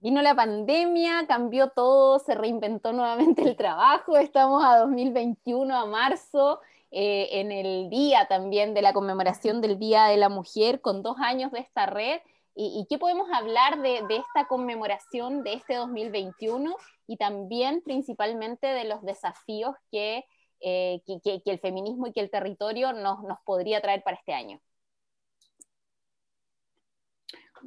Vino 0.00 0.20
la 0.20 0.36
pandemia, 0.36 1.26
cambió 1.26 1.70
todo, 1.70 2.18
se 2.18 2.34
reinventó 2.34 2.92
nuevamente 2.92 3.40
el 3.42 3.56
trabajo, 3.56 4.18
estamos 4.18 4.62
a 4.62 4.80
2021, 4.80 5.74
a 5.74 5.86
marzo, 5.86 6.60
eh, 6.90 7.40
en 7.40 7.52
el 7.52 7.88
día 7.88 8.26
también 8.28 8.74
de 8.74 8.82
la 8.82 8.92
conmemoración 8.92 9.62
del 9.62 9.78
Día 9.78 10.04
de 10.04 10.18
la 10.18 10.28
Mujer, 10.28 10.82
con 10.82 11.02
dos 11.02 11.16
años 11.18 11.50
de 11.52 11.60
esta 11.60 11.86
red. 11.86 12.20
¿Y, 12.56 12.86
qué 12.88 12.98
podemos 12.98 13.28
hablar 13.32 13.82
de, 13.82 13.98
esta 14.10 14.46
conmemoración 14.46 15.42
de 15.42 15.54
este 15.54 15.74
2021 15.74 16.76
y 17.08 17.16
también 17.16 17.82
principalmente 17.82 18.68
de 18.68 18.84
los 18.84 19.02
desafíos 19.02 19.74
que, 19.90 20.24
eh, 20.60 21.02
que, 21.04 21.42
el 21.44 21.58
feminismo 21.58 22.06
y 22.06 22.12
que 22.12 22.20
el 22.20 22.30
territorio 22.30 22.92
nos, 22.92 23.24
nos 23.24 23.38
podría 23.44 23.80
traer 23.80 24.04
para 24.04 24.18
este 24.18 24.34
año? 24.34 24.60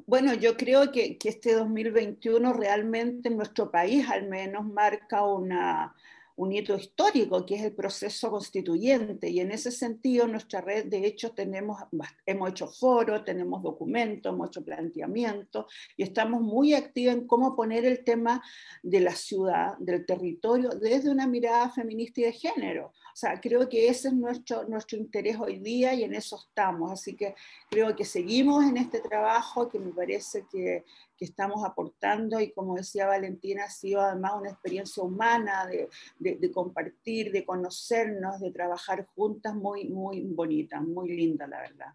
Bueno, 0.05 0.33
yo 0.33 0.55
creo 0.55 0.91
que, 0.91 1.17
este 1.21 1.53
2021 1.53 2.53
realmente 2.53 3.29
en 3.29 3.37
nuestro 3.37 3.71
país 3.71 4.07
al 4.09 4.27
menos 4.27 4.65
marca 4.65 5.25
una, 5.25 5.95
un 6.37 6.53
hito 6.53 6.75
histórico, 6.75 7.45
que 7.45 7.55
es 7.55 7.63
el 7.63 7.73
proceso 7.73 8.29
constituyente. 8.29 9.27
Y 9.29 9.39
en 9.39 9.51
ese 9.51 9.71
sentido, 9.71 10.27
nuestra 10.27 10.61
red, 10.61 10.85
de 10.85 11.05
hecho, 11.05 11.31
tenemos, 11.31 11.81
hemos 12.25 12.49
hecho 12.51 12.67
foros, 12.67 13.25
tenemos 13.25 13.63
documentos, 13.63 14.31
hemos 14.31 14.49
hecho 14.49 14.63
planteamientos 14.63 15.65
y 15.97 16.03
estamos 16.03 16.41
muy 16.41 16.75
activos 16.75 17.15
en 17.15 17.27
cómo 17.27 17.55
poner 17.55 17.85
el 17.85 18.03
tema 18.03 18.43
de 18.83 18.99
la 18.99 19.15
ciudad, 19.15 19.77
del 19.79 20.05
territorio, 20.05 20.69
desde 20.69 21.09
una 21.09 21.25
mirada 21.25 21.69
feminista 21.71 22.21
y 22.21 22.25
de 22.25 22.33
género. 22.33 22.87
O 22.87 23.19
sea, 23.19 23.41
creo 23.41 23.67
que 23.67 23.87
ese 23.87 24.09
es 24.09 24.13
nuestro, 24.13 24.65
nuestro 24.65 24.95
interés 24.95 25.37
hoy 25.39 25.57
día 25.57 25.95
y 25.95 26.03
en 26.03 26.13
eso 26.13 26.37
estamos. 26.37 26.91
Así 26.91 27.15
que 27.15 27.33
creo 27.67 27.95
que 27.95 28.05
seguimos 28.05 28.63
en 28.63 28.77
este 28.77 28.99
trabajo 28.99 29.67
que 29.69 29.79
me 29.79 29.91
parece 29.91 30.45
que, 30.51 30.85
que 31.17 31.25
estamos 31.25 31.65
aportando 31.65 32.39
y 32.39 32.51
como 32.51 32.75
decía 32.75 33.07
Valentina, 33.07 33.65
ha 33.65 33.69
sido 33.69 34.01
además 34.01 34.33
una 34.39 34.51
experiencia 34.51 35.03
humana 35.03 35.65
de, 35.65 35.89
de, 36.19 36.51
compartir, 36.51 37.31
de 37.31 37.45
conocernos, 37.45 38.39
de 38.39 38.51
trabajar 38.51 39.07
juntas, 39.15 39.55
muy, 39.55 39.89
muy 39.89 40.21
bonita, 40.21 40.79
muy 40.79 41.09
linda, 41.09 41.47
la 41.47 41.61
verdad. 41.61 41.93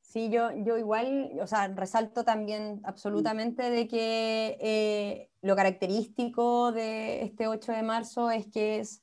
Sí, 0.00 0.30
yo, 0.30 0.50
yo 0.64 0.78
igual, 0.78 1.32
o 1.40 1.46
sea, 1.46 1.68
resalto 1.68 2.24
también 2.24 2.80
absolutamente 2.84 3.70
de 3.70 3.86
que 3.86 4.56
eh, 4.58 5.30
lo 5.42 5.54
característico 5.54 6.72
de 6.72 7.22
este 7.24 7.46
8 7.46 7.72
de 7.72 7.82
marzo 7.82 8.30
es 8.30 8.46
que 8.46 8.78
es 8.78 9.02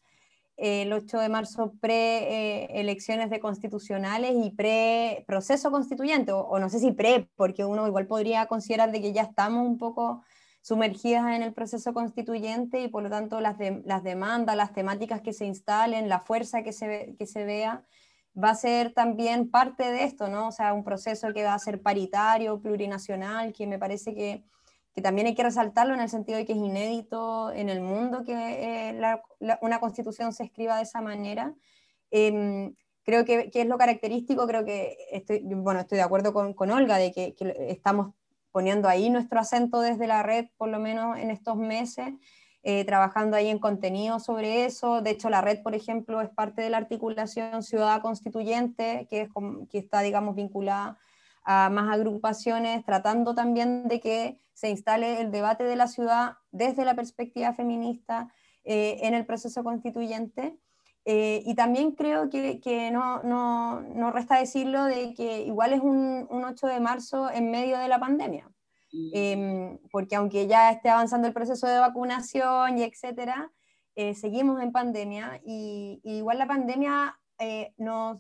el 0.58 0.94
8 0.94 1.20
de 1.20 1.30
marzo 1.30 1.74
pre-elecciones 1.82 3.30
de 3.30 3.40
constitucionales 3.40 4.34
y 4.36 4.52
pre-proceso 4.52 5.72
constituyente, 5.72 6.32
o, 6.32 6.58
no 6.60 6.70
sé 6.70 6.80
si 6.80 6.92
pre, 6.92 7.30
porque 7.36 7.66
uno 7.66 7.88
igual 7.88 8.08
podría 8.08 8.46
considerar 8.48 8.92
de 8.92 9.02
que 9.02 9.14
ya 9.14 9.24
estamos 9.24 9.68
un 9.68 9.78
poco 9.78 10.24
sumergidas 10.62 11.36
en 11.36 11.44
el 11.44 11.54
proceso 11.54 11.94
constituyente 11.94 12.82
y 12.82 12.88
por 12.88 13.04
lo 13.04 13.10
tanto 13.10 13.40
las, 13.42 13.58
las 13.86 14.04
demandas, 14.04 14.56
las 14.56 14.74
temáticas 14.74 15.22
que 15.22 15.34
se 15.34 15.46
instalen, 15.46 16.10
la 16.10 16.20
fuerza 16.20 16.64
que 16.64 16.74
se, 16.74 17.16
que 17.20 17.28
se 17.28 17.46
vea, 17.46 17.84
va 18.42 18.50
a 18.52 18.56
ser 18.56 18.94
también 18.94 19.50
parte 19.50 19.92
de 19.92 20.04
esto, 20.04 20.28
¿no? 20.28 20.48
O 20.48 20.52
sea, 20.52 20.74
un 20.74 20.84
proceso 20.84 21.34
que 21.34 21.44
va 21.44 21.54
a 21.54 21.60
ser 21.60 21.82
paritario, 21.82 22.60
plurinacional, 22.60 23.54
que 23.54 23.68
me 23.68 23.80
parece 23.80 24.14
que 24.14 24.44
que 24.96 25.02
también 25.02 25.28
hay 25.28 25.36
que 25.36 25.44
resaltarlo 25.44 25.94
en 25.94 26.00
el 26.00 26.10
sentido 26.10 26.38
de 26.38 26.46
que 26.46 26.54
es 26.54 26.58
inédito 26.58 27.52
en 27.52 27.68
el 27.68 27.82
mundo 27.82 28.24
que 28.24 28.34
eh, 28.34 29.20
una 29.60 29.80
constitución 29.82 30.32
se 30.32 30.46
escriba 30.46 30.78
de 30.78 30.84
esa 30.84 31.02
manera. 31.02 31.54
Em, 32.12 32.74
creo 33.04 33.26
que, 33.26 33.52
que, 33.52 33.62
es 33.62 33.68
lo 33.68 33.78
característico, 33.78 34.48
creo 34.48 34.64
que 34.64 34.98
estoy, 35.12 35.42
bueno, 35.44 35.82
estoy 35.82 35.98
de 35.98 36.04
acuerdo 36.04 36.34
con, 36.34 36.54
con 36.54 36.72
Olga 36.72 36.98
de 36.98 37.12
que, 37.12 37.36
que, 37.36 37.54
estamos 37.68 38.14
poniendo 38.54 38.88
ahí 38.88 39.10
nuestro 39.10 39.38
acento 39.38 39.82
desde 39.82 40.08
la 40.08 40.24
red, 40.24 40.46
por 40.56 40.70
lo 40.70 40.80
menos 40.80 41.18
en 41.18 41.30
estos 41.30 41.58
meses, 41.58 42.14
eh, 42.64 42.86
trabajando 42.86 43.36
ahí 43.36 43.50
en 43.50 43.60
contenido 43.60 44.22
sobre 44.22 44.64
eso. 44.64 45.02
De 45.02 45.10
hecho, 45.10 45.30
la 45.30 45.42
red, 45.42 45.62
por 45.62 45.76
ejemplo, 45.76 46.22
es 46.22 46.30
parte 46.30 46.62
de 46.62 46.70
la 46.70 46.78
articulación 46.78 47.64
Ciudad 47.64 48.02
Constituyente, 48.02 49.08
que, 49.10 49.22
es, 49.24 49.30
que 49.70 49.78
está, 49.78 50.00
digamos, 50.00 50.36
vinculada 50.36 50.98
a 51.46 51.70
más 51.70 51.94
agrupaciones, 51.94 52.84
tratando 52.84 53.36
también 53.36 53.88
de 53.88 54.00
que 54.00 54.40
se 54.54 54.70
instale 54.70 55.22
el 55.22 55.32
debate 55.32 55.64
de 55.64 55.76
la 55.76 55.88
ciudad 55.88 56.38
desde 56.52 56.86
la 56.86 56.96
perspectiva 56.96 57.54
feminista 57.54 58.34
eh, 58.64 58.98
en 59.04 59.14
el 59.14 59.26
proceso 59.26 59.64
constituyente. 59.64 60.58
Eh, 61.08 61.44
y 61.46 61.54
también 61.54 61.92
creo 61.92 62.32
que, 62.32 62.60
que 62.60 62.90
no, 62.90 63.22
no, 63.22 63.82
no, 63.82 64.12
resta 64.12 64.40
decirlo 64.40 64.86
de 64.86 65.14
que 65.14 65.44
igual 65.44 65.74
es 65.74 65.82
un, 65.82 66.26
un, 66.32 66.44
8 66.44 66.66
de 66.66 66.80
marzo 66.80 67.30
en 67.30 67.52
medio 67.52 67.78
de 67.78 67.88
la 67.88 68.00
pandemia, 68.00 68.50
em, 69.14 69.78
porque 69.92 70.16
aunque 70.16 70.48
ya 70.48 70.72
esté 70.72 70.90
avanzando 70.90 71.28
el 71.28 71.34
proceso 71.34 71.68
de 71.68 71.78
vacunación 71.78 72.80
y 72.80 72.84
etcétera, 72.84 73.52
eh, 73.94 74.16
seguimos 74.16 74.60
en 74.64 74.72
pandemia 74.72 75.40
y, 75.46 76.02
y 76.04 76.18
igual 76.18 76.40
la 76.40 76.48
pandemia 76.48 77.20
nos, 77.78 78.20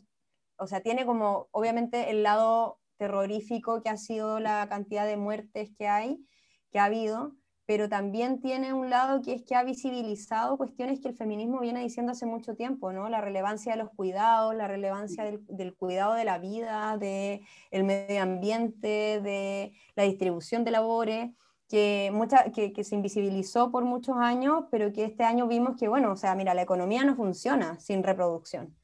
o 0.57 0.67
sea, 0.67 0.81
tiene 0.81 1.07
como 1.07 1.47
obviamente 1.51 2.11
el 2.11 2.21
lado 2.21 2.79
terrorífico 2.97 3.81
que 3.81 3.89
ha 3.89 3.97
sido 3.97 4.39
la 4.39 4.67
cantidad 4.69 5.05
de 5.05 5.17
muertes 5.17 5.71
que 5.77 5.87
hay, 5.87 6.25
que 6.71 6.79
ha 6.79 6.85
habido, 6.85 7.35
pero 7.65 7.89
también 7.89 8.39
tiene 8.41 8.73
un 8.73 8.89
lado 8.89 9.21
que 9.21 9.33
es 9.33 9.43
que 9.43 9.55
ha 9.55 9.63
visibilizado 9.63 10.57
cuestiones 10.57 10.99
que 10.99 11.07
el 11.07 11.15
feminismo 11.15 11.59
viene 11.59 11.81
diciendo 11.81 12.11
hace 12.11 12.25
mucho 12.25 12.55
tiempo, 12.55 12.91
¿no? 12.91 13.09
La 13.09 13.21
relevancia 13.21 13.71
de 13.71 13.79
los 13.79 13.89
cuidados, 13.89 14.55
la 14.55 14.67
relevancia 14.67 15.23
del, 15.23 15.75
cuidado 15.75 16.13
de 16.13 16.25
la 16.25 16.37
vida, 16.37 16.97
del 16.97 17.41
el 17.71 17.83
medio 17.83 18.21
ambiente, 18.21 19.19
de 19.21 19.73
la 19.95 20.03
distribución 20.03 20.63
de 20.63 20.71
labores, 20.71 21.31
que, 21.67 22.11
mucha, 22.13 22.51
que, 22.51 22.71
que, 22.71 22.83
se 22.83 22.93
invisibilizó 22.93 23.71
por 23.71 23.83
muchos 23.83 24.17
años, 24.17 24.65
pero 24.69 24.93
que 24.93 25.03
este 25.03 25.23
año 25.23 25.47
vimos 25.47 25.75
que, 25.75 25.87
bueno, 25.87 26.11
o 26.11 26.15
sea, 26.15 26.35
mira, 26.35 26.53
la 26.53 26.61
economía 26.61 27.03
no 27.03 27.15
funciona 27.15 27.79
sin 27.79 28.03
reproducción 28.03 28.75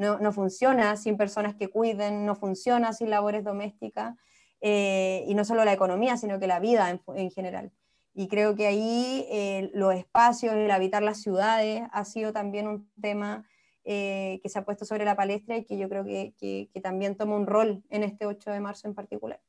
no, 0.00 0.32
funciona 0.32 0.96
sin 0.96 1.16
personas 1.16 1.54
que 1.54 1.68
cuiden, 1.68 2.24
no 2.24 2.34
funciona 2.34 2.92
sin 2.92 3.10
labores 3.10 3.44
domésticas, 3.44 4.16
eh, 4.62 5.24
y 5.26 5.34
no 5.34 5.44
solo 5.44 5.64
la 5.64 5.72
economía, 5.72 6.16
sino 6.16 6.40
que 6.40 6.46
la 6.46 6.58
vida 6.58 6.98
en, 7.14 7.30
general. 7.30 7.72
Y 8.14 8.28
creo 8.28 8.54
que 8.54 8.66
ahí 8.66 9.26
eh, 9.30 9.70
los 9.74 9.94
espacios, 9.94 10.54
el 10.54 10.70
habitar 10.70 11.02
las 11.02 11.20
ciudades, 11.20 11.82
ha 11.92 12.04
sido 12.04 12.32
también 12.32 12.66
un 12.66 12.90
tema 13.00 13.46
eh, 13.84 14.40
que 14.42 14.48
se 14.48 14.58
ha 14.58 14.64
puesto 14.64 14.84
sobre 14.84 15.04
la 15.04 15.16
palestra 15.16 15.56
y 15.56 15.64
que 15.64 15.78
yo 15.78 15.88
creo 15.88 16.04
que, 16.04 16.34
que 16.38 16.80
también 16.80 17.16
toma 17.16 17.36
un 17.36 17.46
rol 17.46 17.82
en 17.90 18.02
este 18.02 18.26
8 18.26 18.50
de 18.50 18.60
marzo 18.60 18.88
en 18.88 18.94
particular. 18.94 19.40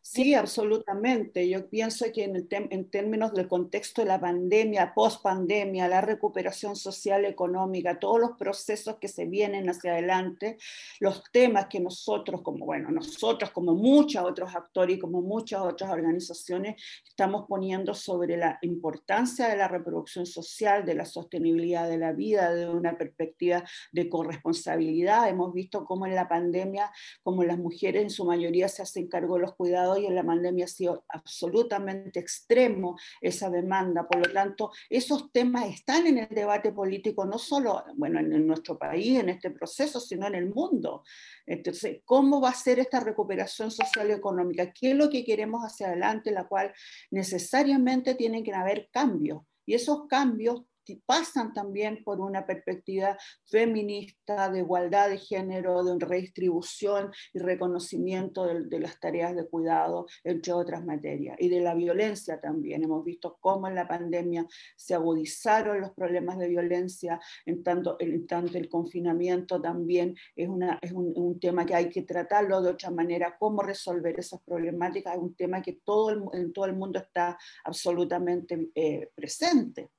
Sí, 0.00 0.34
absolutamente. 0.34 1.48
Yo 1.48 1.68
pienso 1.68 2.04
que 2.12 2.24
en, 2.24 2.46
en, 2.50 2.90
términos 2.90 3.32
del 3.32 3.48
contexto 3.48 4.02
de 4.02 4.08
la 4.08 4.20
pandemia, 4.20 4.92
post-pandemia, 4.94 5.88
la 5.88 6.00
recuperación 6.00 6.76
social, 6.76 7.24
económica, 7.24 7.98
todos 7.98 8.20
los 8.20 8.32
procesos 8.32 8.96
que 9.00 9.08
se 9.08 9.24
vienen 9.24 9.68
hacia 9.70 9.92
adelante, 9.92 10.58
los 11.00 11.24
temas 11.32 11.66
que 11.66 11.80
nosotros, 11.80 12.42
como 12.42 12.66
bueno, 12.66 12.90
nosotros 12.90 13.50
como 13.50 13.74
muchos 13.74 14.22
otros 14.24 14.54
actores 14.54 14.96
y 14.96 15.00
como 15.00 15.20
muchas 15.20 15.62
otras 15.62 15.90
organizaciones, 15.90 16.80
estamos 17.08 17.46
poniendo 17.48 17.94
sobre 17.94 18.36
la 18.36 18.58
importancia 18.62 19.48
de 19.48 19.56
la 19.56 19.66
reproducción 19.66 20.26
social, 20.26 20.84
de 20.84 20.94
la 20.94 21.06
sostenibilidad 21.06 21.88
de 21.88 21.98
la 21.98 22.12
vida, 22.12 22.52
de 22.52 22.68
una 22.68 22.96
perspectiva 22.96 23.64
de 23.92 24.08
corresponsabilidad. 24.08 25.28
Hemos 25.28 25.52
visto 25.54 25.84
cómo 25.84 26.06
en 26.06 26.14
la 26.14 26.28
pandemia, 26.28 26.92
como 27.22 27.42
las 27.44 27.58
mujeres 27.58 28.02
en 28.02 28.10
su 28.10 28.24
mayoría 28.24 28.68
se 28.68 28.82
hacen 28.82 29.08
cargo 29.08 29.36
de 29.36 29.42
los 29.42 29.54
cuidados 29.54 29.71
y 29.98 30.06
en 30.06 30.14
la 30.14 30.24
pandemia 30.24 30.66
ha 30.66 30.68
sido 30.68 31.04
absolutamente 31.08 32.20
extremo 32.20 32.96
esa 33.20 33.50
demanda. 33.50 34.06
Por 34.06 34.26
lo 34.26 34.32
tanto, 34.32 34.70
esos 34.88 35.32
temas 35.32 35.66
están 35.66 36.06
en 36.06 36.18
el 36.18 36.28
debate 36.28 36.72
político, 36.72 37.24
no 37.24 37.38
solo 37.38 37.84
bueno, 37.96 38.20
en 38.20 38.46
nuestro 38.46 38.78
país, 38.78 39.18
en 39.18 39.30
este 39.30 39.50
proceso, 39.50 39.98
sino 39.98 40.26
en 40.26 40.34
el 40.34 40.50
mundo. 40.50 41.02
Entonces, 41.46 42.00
¿cómo 42.04 42.40
va 42.40 42.50
a 42.50 42.54
ser 42.54 42.78
esta 42.78 43.00
recuperación 43.00 43.70
social 43.70 44.10
y 44.10 44.12
económica? 44.12 44.72
¿Qué 44.72 44.90
es 44.90 44.96
lo 44.96 45.08
que 45.10 45.24
queremos 45.24 45.62
hacia 45.64 45.88
adelante, 45.88 46.30
la 46.30 46.46
cual 46.46 46.72
necesariamente 47.10 48.14
tienen 48.14 48.44
que 48.44 48.52
haber 48.52 48.88
cambios? 48.92 49.42
Y 49.64 49.74
esos 49.74 50.06
cambios 50.08 50.64
pasan 51.06 51.52
también 51.52 52.02
por 52.04 52.20
una 52.20 52.46
perspectiva 52.46 53.16
feminista, 53.44 54.50
de 54.50 54.60
igualdad 54.60 55.10
de 55.10 55.18
género, 55.18 55.84
de 55.84 56.04
redistribución 56.04 57.12
y 57.32 57.38
reconocimiento 57.38 58.46
de, 58.46 58.80
las 58.80 58.98
tareas 58.98 59.34
de 59.36 59.48
cuidado, 59.48 60.06
entre 60.24 60.52
otras 60.52 60.84
materias, 60.84 61.36
y 61.38 61.48
de 61.48 61.60
la 61.60 61.74
violencia 61.74 62.40
también. 62.40 62.82
Hemos 62.82 63.04
visto 63.04 63.38
cómo 63.40 63.68
en 63.68 63.74
la 63.74 63.86
pandemia 63.86 64.46
se 64.76 64.94
agudizaron 64.94 65.80
los 65.80 65.92
problemas 65.92 66.38
de 66.38 66.48
violencia, 66.48 67.20
en 67.46 67.62
tanto, 67.62 67.96
el 67.98 68.68
confinamiento 68.68 69.60
también 69.60 70.16
es 70.36 70.48
un, 70.48 71.38
tema 71.40 71.64
que 71.64 71.74
hay 71.74 71.88
que 71.88 72.02
tratarlo 72.02 72.60
de 72.60 72.70
otra 72.70 72.90
manera, 72.90 73.36
cómo 73.38 73.62
resolver 73.62 74.18
esas 74.18 74.40
problemáticas, 74.42 75.14
es 75.14 75.20
un 75.20 75.34
tema 75.34 75.62
que 75.62 75.80
todo 75.84 76.30
en 76.32 76.52
todo 76.52 76.66
el 76.66 76.74
mundo 76.74 76.98
está 76.98 77.38
absolutamente 77.64 78.70
eh, 78.74 79.10
presente 79.14 79.90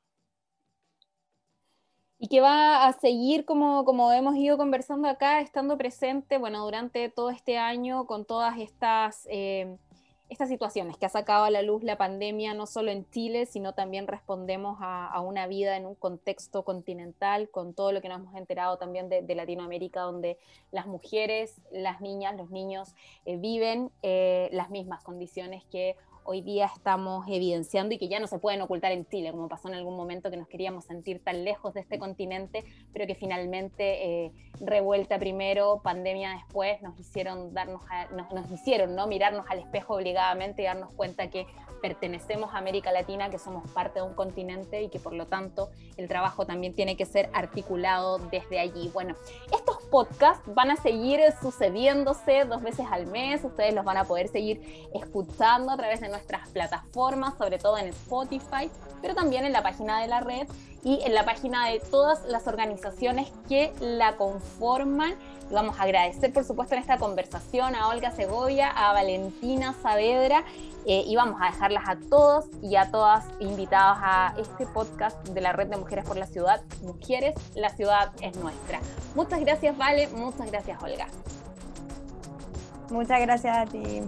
y 2.24 2.30
que 2.30 2.40
va 2.40 2.88
a 2.88 2.94
seguir, 2.94 3.44
como, 3.44 3.84
como 3.84 4.10
hemos 4.14 4.38
ido 4.38 4.56
conversando 4.56 5.10
acá, 5.10 5.42
estando 5.42 5.78
presente, 5.78 6.38
bueno, 6.38 6.64
durante 6.64 7.10
todo 7.10 7.30
este 7.30 7.58
año 7.58 8.06
con 8.06 8.24
todas 8.24 8.58
estas, 8.60 9.28
eh, 9.30 9.76
estas 10.34 10.50
situaciones 10.50 10.98
que 10.98 11.06
ha 11.06 11.10
sacado 11.10 11.46
a 11.46 11.50
la 11.50 11.62
luz 11.62 11.84
la 11.84 11.98
pandemia, 11.98 12.54
no 12.54 12.66
solo 12.66 12.92
en 12.92 13.10
Chile, 13.12 13.46
sino 13.46 13.74
también 13.74 14.08
respondemos 14.08 14.78
a, 14.82 15.20
una 15.22 15.48
vida 15.48 15.78
en 15.78 15.86
un 15.86 15.96
contexto 15.96 16.64
continental, 16.64 17.50
con 17.50 17.74
todo 17.74 17.92
lo 17.92 18.02
que 18.02 18.10
nos 18.10 18.20
hemos 18.20 18.36
enterado 18.36 18.78
también 18.78 19.10
de, 19.10 19.34
Latinoamérica, 19.34 20.02
donde 20.02 20.38
las 20.72 20.86
mujeres, 20.86 21.62
las 21.72 22.02
niñas, 22.02 22.36
los 22.36 22.52
niños 22.52 22.94
eh, 23.26 23.38
viven 23.38 23.92
eh, 24.02 24.50
las 24.52 24.70
mismas 24.70 25.04
condiciones 25.04 25.64
que 25.66 25.96
hoy 26.26 26.42
día 26.42 26.66
estamos 26.74 27.26
evidenciando 27.28 27.94
y 27.94 27.98
que 27.98 28.08
ya 28.08 28.20
no 28.20 28.28
se 28.28 28.40
pueden 28.40 28.62
ocultar 28.62 28.92
en 28.92 29.06
Chile, 29.06 29.32
como 29.32 29.50
pasó 29.50 29.68
en 29.68 29.76
algún 29.76 29.96
momento 29.96 30.30
que 30.32 30.38
nos 30.38 30.48
queríamos 30.48 30.86
sentir 30.86 31.24
tan 31.24 31.44
lejos 31.44 31.74
de 31.74 31.82
este 31.82 32.00
continente, 32.00 32.64
pero 32.94 33.06
que 33.08 33.16
finalmente 33.16 34.26
eh, 34.26 34.32
revuelta 34.60 35.20
primero, 35.20 35.82
pandemia 35.84 36.32
después, 36.32 36.82
nos 36.82 36.98
hicieron 37.00 37.54
darnos, 37.54 37.82
nos, 38.12 38.52
hicieron 38.52 38.96
¿no? 38.96 39.08
mirarnos 39.08 39.46
al 39.50 39.60
espejo 39.60 39.98
y 40.58 40.64
darnos 40.64 40.92
cuenta 40.94 41.30
que 41.30 41.46
pertenecemos 41.82 42.54
a 42.54 42.60
América 42.60 42.94
Latina, 42.94 43.30
que 43.30 43.38
somos 43.38 43.70
parte 43.72 44.00
de 44.00 44.06
un 44.06 44.14
continente 44.14 44.84
y 44.84 44.90
que 44.90 45.00
por 45.00 45.14
lo 45.14 45.28
tanto 45.28 45.70
el 45.98 46.08
trabajo 46.08 46.46
también 46.46 46.74
tiene 46.74 46.96
que 46.96 47.06
ser 47.06 47.30
articulado 47.34 48.20
desde 48.20 48.60
allí. 48.60 48.90
Bueno, 48.94 49.16
estos 49.54 49.84
podcasts 49.92 50.44
van 50.56 50.72
a 50.72 50.78
seguir 50.78 51.20
sucediéndose 51.42 52.46
dos 52.46 52.62
veces 52.62 52.86
al 52.90 53.06
mes, 53.08 53.44
ustedes 53.44 53.74
los 53.74 53.84
van 53.84 53.98
a 53.98 54.06
poder 54.06 54.30
seguir 54.30 54.88
escuchando 54.94 55.74
a 55.74 55.78
través 55.78 56.00
de 56.00 56.08
nuestras 56.08 56.48
plataformas, 56.50 57.38
sobre 57.38 57.58
todo 57.58 57.78
en 57.78 57.90
Spotify, 57.90 58.72
pero 59.02 59.14
también 59.14 59.44
en 59.44 59.52
la 59.52 59.62
página 59.62 60.00
de 60.02 60.08
la 60.08 60.22
red 60.22 60.48
y 60.84 61.00
en 61.04 61.14
la 61.14 61.24
página 61.24 61.70
de 61.70 61.80
todas 61.80 62.26
las 62.26 62.48
organizaciones 62.48 63.32
que 63.48 63.74
la 63.80 64.18
conforman. 64.18 65.16
Y 65.50 65.54
vamos 65.54 65.80
a 65.80 65.84
agradecer, 65.84 66.34
por 66.34 66.44
supuesto, 66.44 66.76
en 66.76 66.82
esta 66.82 66.98
conversación 66.98 67.76
a 67.76 67.90
Olga 67.90 68.12
Segovia, 68.12 68.70
a 68.70 68.94
Valentina 68.94 69.74
Saavedra, 69.82 70.44
eh, 70.86 71.04
y 71.06 71.16
vamos 71.16 71.40
a 71.42 71.46
dejarlas 71.46 71.84
a 71.88 71.98
todos 72.10 72.46
y 72.62 72.76
a 72.76 72.92
todas 72.92 73.26
invitados 73.40 73.98
a 74.02 74.36
este 74.38 74.66
podcast 74.68 75.18
de 75.30 75.40
la 75.40 75.54
Red 75.54 75.68
de 75.68 75.78
Mujeres 75.78 76.06
por 76.06 76.18
la 76.18 76.28
Ciudad. 76.28 76.62
Mujeres, 76.82 77.36
la 77.56 77.70
ciudad 77.70 78.12
es 78.22 78.36
nuestra. 78.38 78.80
Muchas 79.16 79.40
gracias, 79.40 79.78
Vale, 79.78 80.08
muchas 80.10 80.52
gracias, 80.52 80.82
Olga. 80.84 81.08
Muchas 82.90 83.22
gracias 83.22 83.58
a 83.58 83.66
ti. 83.66 84.02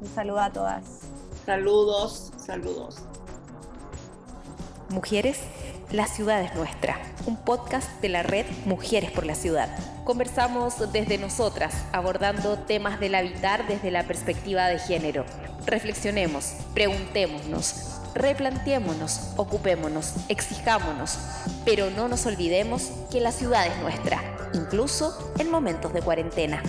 Un 0.00 0.08
saludo 0.14 0.40
a 0.40 0.50
todas. 0.50 0.84
Saludos, 1.46 2.32
saludos. 2.36 3.02
Mujeres, 4.92 5.38
la 5.90 6.06
ciudad 6.06 6.42
es 6.42 6.54
nuestra. 6.54 7.00
Un 7.26 7.36
podcast 7.36 7.88
de 8.00 8.10
la 8.10 8.22
red 8.22 8.46
Mujeres 8.66 9.10
por 9.10 9.24
la 9.24 9.34
Ciudad. 9.34 9.68
Conversamos 10.04 10.92
desde 10.92 11.18
nosotras, 11.18 11.74
abordando 11.92 12.58
temas 12.58 13.00
del 13.00 13.14
habitar 13.14 13.66
desde 13.66 13.90
la 13.90 14.04
perspectiva 14.04 14.66
de 14.68 14.78
género. 14.78 15.24
Reflexionemos, 15.66 16.52
preguntémonos, 16.74 18.00
replanteémonos, 18.14 19.32
ocupémonos, 19.36 20.14
exijámonos, 20.28 21.18
pero 21.64 21.90
no 21.90 22.08
nos 22.08 22.26
olvidemos 22.26 22.90
que 23.10 23.20
la 23.20 23.32
ciudad 23.32 23.66
es 23.66 23.78
nuestra, 23.78 24.20
incluso 24.52 25.32
en 25.38 25.50
momentos 25.50 25.94
de 25.94 26.02
cuarentena. 26.02 26.62